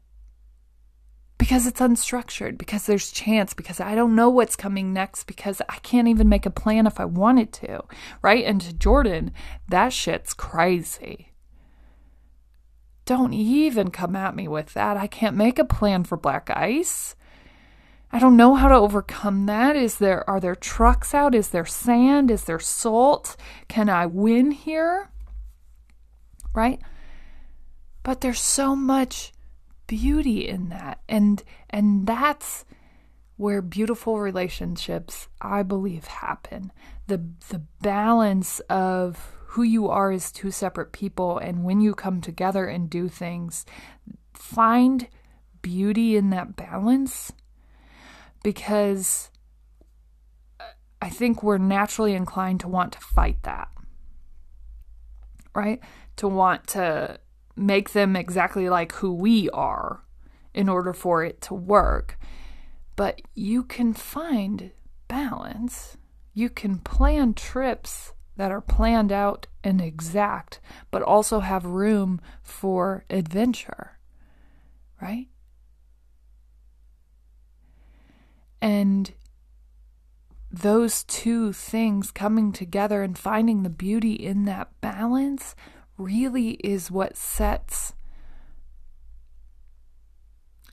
because 1.38 1.68
it's 1.68 1.80
unstructured, 1.80 2.58
because 2.58 2.86
there's 2.86 3.12
chance, 3.12 3.54
because 3.54 3.80
I 3.80 3.94
don't 3.94 4.16
know 4.16 4.30
what's 4.30 4.56
coming 4.56 4.92
next, 4.92 5.26
because 5.26 5.62
I 5.70 5.78
can't 5.80 6.08
even 6.08 6.28
make 6.30 6.46
a 6.46 6.52
plan 6.52 6.88
if 6.88 7.00
I 7.00 7.06
wanted 7.06 7.54
to, 7.54 7.84
right? 8.22 8.44
And 8.44 8.60
to 8.62 8.74
Jordan, 8.74 9.32
that 9.70 9.94
shit's 9.94 10.34
crazy. 10.34 11.34
Don't 13.06 13.34
even 13.34 13.92
come 13.92 14.16
at 14.16 14.36
me 14.36 14.48
with 14.48 14.74
that. 14.74 14.98
I 14.98 15.08
can't 15.08 15.38
make 15.38 15.60
a 15.60 15.66
plan 15.66 16.04
for 16.04 16.18
black 16.18 16.50
ice. 16.50 17.16
I 18.12 18.20
don't 18.20 18.38
know 18.38 18.56
how 18.56 18.68
to 18.68 18.76
overcome 18.76 19.46
that. 19.46 19.76
Is 19.76 19.98
there 19.98 20.28
are 20.30 20.40
there 20.40 20.56
trucks 20.56 21.14
out? 21.14 21.36
Is 21.36 21.50
there 21.50 21.66
sand? 21.66 22.32
Is 22.32 22.46
there 22.46 22.60
salt? 22.60 23.38
Can 23.68 23.90
I 23.90 24.06
win 24.06 24.52
here? 24.52 25.10
Right? 26.54 26.82
But 28.04 28.22
there's 28.22 28.40
so 28.42 28.76
much 28.76 29.34
beauty 29.88 30.48
in 30.48 30.70
that. 30.70 31.00
And 31.10 31.44
and 31.70 32.06
that's 32.06 32.66
where 33.38 33.62
beautiful 33.62 34.20
relationships 34.20 35.28
I 35.42 35.64
believe 35.64 36.06
happen. 36.06 36.72
The 37.08 37.24
the 37.50 37.64
balance 37.82 38.60
of 38.70 39.34
who 39.52 39.64
you 39.64 39.88
are 39.88 40.12
as 40.12 40.32
two 40.32 40.52
separate 40.52 40.92
people 40.92 41.38
and 41.38 41.64
when 41.64 41.82
you 41.82 41.96
come 41.96 42.22
together 42.22 42.68
and 42.68 42.90
do 42.90 43.08
things 43.08 43.66
find 44.34 45.08
beauty 45.62 46.16
in 46.16 46.30
that 46.30 46.56
balance 46.56 47.32
because 48.44 49.32
I 51.02 51.10
think 51.10 51.44
we're 51.44 51.58
naturally 51.58 52.14
inclined 52.14 52.60
to 52.62 52.68
want 52.68 52.94
to 52.94 53.00
fight 53.00 53.44
that. 53.44 53.70
Right? 55.54 55.80
To 56.18 56.28
want 56.28 56.68
to 56.68 57.20
make 57.58 57.92
them 57.92 58.16
exactly 58.16 58.70
like 58.70 58.94
who 58.94 59.12
we 59.14 59.50
are 59.50 60.04
in 60.54 60.70
order 60.70 60.94
for 60.94 61.24
it 61.24 61.42
to 61.42 61.54
work. 61.54 62.18
But 62.96 63.22
you 63.36 63.64
can 63.64 63.94
find 63.94 64.72
balance. 65.08 65.98
You 66.34 66.50
can 66.50 66.80
plan 66.80 67.34
trips 67.34 68.14
that 68.38 68.52
are 68.52 68.62
planned 68.62 69.12
out 69.12 69.48
and 69.64 69.82
exact, 69.82 70.60
but 70.92 71.02
also 71.02 71.40
have 71.40 71.66
room 71.66 72.22
for 72.44 73.04
adventure, 73.10 73.98
right? 75.02 75.28
And 78.62 79.12
those 80.52 81.04
two 81.04 81.54
things 81.54 82.12
coming 82.12 82.52
together 82.52 83.04
and 83.04 83.18
finding 83.18 83.64
the 83.64 83.70
beauty 83.70 84.14
in 84.14 84.46
that 84.46 84.70
balance 84.82 85.56
really 85.98 86.52
is 86.52 86.92
what 86.92 87.18
sets 87.18 87.94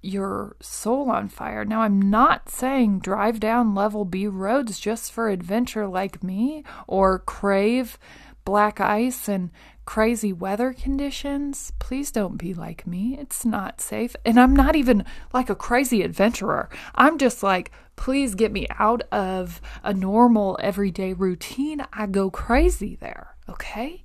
your 0.05 0.57
soul 0.61 1.11
on 1.11 1.29
fire. 1.29 1.65
Now, 1.65 1.81
I'm 1.83 2.11
not 2.11 2.51
saying 2.51 3.01
drive 3.01 3.41
down 3.41 3.75
level 3.75 4.05
B 4.05 4.27
roads 4.27 4.79
just 4.79 5.11
for 5.11 5.29
adventure 5.29 5.87
like 5.87 6.23
me 6.23 6.63
or 6.87 7.19
crave 7.19 7.99
black 8.45 8.81
ice 8.81 9.29
and 9.29 9.51
crazy 9.87 10.33
weather 10.33 10.73
conditions. 10.73 11.73
Please 11.79 12.11
don't 12.11 12.37
be 12.37 12.53
like 12.53 12.87
me. 12.87 13.17
It's 13.19 13.45
not 13.45 13.81
safe. 13.81 14.15
And 14.25 14.39
I'm 14.39 14.55
not 14.55 14.77
even 14.77 15.05
like 15.33 15.49
a 15.49 15.55
crazy 15.55 16.03
adventurer. 16.03 16.69
I'm 16.95 17.19
just 17.19 17.43
like, 17.43 17.71
please 17.97 18.35
get 18.35 18.53
me 18.53 18.67
out 18.79 19.03
of 19.13 19.61
a 19.83 19.95
normal 19.95 20.59
everyday 20.63 21.13
routine. 21.13 21.87
I 21.93 22.07
go 22.07 22.31
crazy 22.31 22.97
there. 23.01 23.37
Okay. 23.49 24.05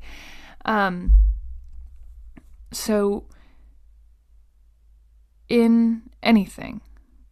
Um, 0.70 1.14
so, 2.72 3.26
in 5.48 6.04
anything, 6.22 6.82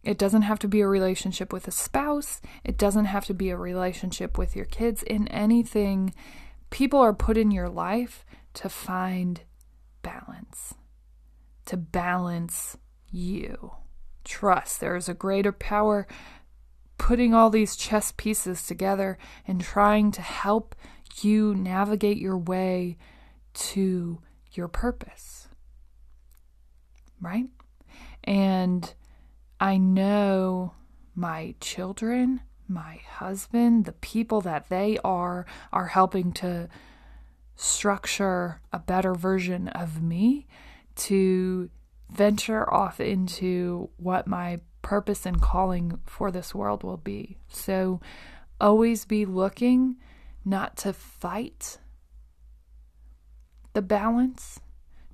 it 0.02 0.18
doesn't 0.18 0.42
have 0.42 0.58
to 0.58 0.66
be 0.66 0.80
a 0.80 0.88
relationship 0.88 1.52
with 1.52 1.68
a 1.68 1.70
spouse, 1.70 2.40
it 2.64 2.76
doesn't 2.76 3.04
have 3.04 3.26
to 3.26 3.34
be 3.34 3.50
a 3.50 3.56
relationship 3.56 4.36
with 4.36 4.56
your 4.56 4.64
kids. 4.64 5.04
In 5.04 5.28
anything, 5.28 6.12
people 6.70 6.98
are 6.98 7.12
put 7.12 7.36
in 7.36 7.52
your 7.52 7.68
life 7.68 8.26
to 8.54 8.68
find 8.68 9.42
balance, 10.02 10.74
to 11.66 11.76
balance 11.76 12.76
you. 13.08 13.70
Trust 14.24 14.80
there 14.80 14.96
is 14.96 15.08
a 15.08 15.14
greater 15.14 15.52
power 15.52 16.08
putting 16.98 17.34
all 17.34 17.50
these 17.50 17.76
chess 17.76 18.12
pieces 18.16 18.66
together 18.66 19.16
and 19.46 19.60
trying 19.60 20.10
to 20.10 20.22
help 20.22 20.74
you 21.22 21.54
navigate 21.54 22.18
your 22.18 22.36
way 22.36 22.96
to 23.58 24.20
your 24.52 24.68
purpose. 24.68 25.48
Right? 27.20 27.46
And 28.24 28.92
I 29.60 29.76
know 29.76 30.74
my 31.14 31.54
children, 31.60 32.40
my 32.68 33.00
husband, 33.08 33.84
the 33.84 33.92
people 33.92 34.40
that 34.42 34.68
they 34.68 34.98
are, 35.04 35.46
are 35.72 35.86
helping 35.86 36.32
to 36.32 36.68
structure 37.56 38.60
a 38.72 38.78
better 38.78 39.14
version 39.14 39.68
of 39.68 40.00
me 40.00 40.46
to 40.94 41.68
venture 42.08 42.72
off 42.72 43.00
into 43.00 43.90
what 43.96 44.26
my 44.26 44.60
purpose 44.80 45.26
and 45.26 45.42
calling 45.42 45.98
for 46.06 46.30
this 46.30 46.54
world 46.54 46.84
will 46.84 46.96
be. 46.96 47.36
So 47.48 48.00
always 48.60 49.04
be 49.04 49.24
looking 49.24 49.96
not 50.44 50.76
to 50.78 50.92
fight 50.92 51.78
the 53.72 53.82
balance, 53.82 54.60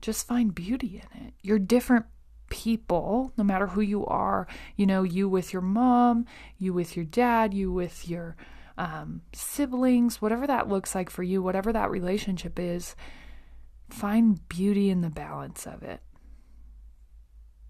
just 0.00 0.26
find 0.26 0.54
beauty 0.54 1.02
in 1.02 1.26
it. 1.26 1.34
You're 1.42 1.58
different 1.58 2.06
people, 2.48 3.32
no 3.36 3.44
matter 3.44 3.68
who 3.68 3.80
you 3.80 4.06
are, 4.06 4.46
you 4.76 4.86
know, 4.86 5.02
you 5.02 5.28
with 5.28 5.52
your 5.52 5.62
mom, 5.62 6.26
you 6.58 6.72
with 6.72 6.96
your 6.96 7.04
dad, 7.04 7.54
you 7.54 7.72
with 7.72 8.08
your 8.08 8.36
um, 8.76 9.22
siblings, 9.32 10.20
whatever 10.20 10.46
that 10.46 10.68
looks 10.68 10.94
like 10.94 11.10
for 11.10 11.22
you, 11.22 11.42
whatever 11.42 11.72
that 11.72 11.90
relationship 11.90 12.58
is, 12.58 12.94
find 13.88 14.48
beauty 14.48 14.90
in 14.90 15.00
the 15.00 15.10
balance 15.10 15.66
of 15.66 15.82
it. 15.82 16.00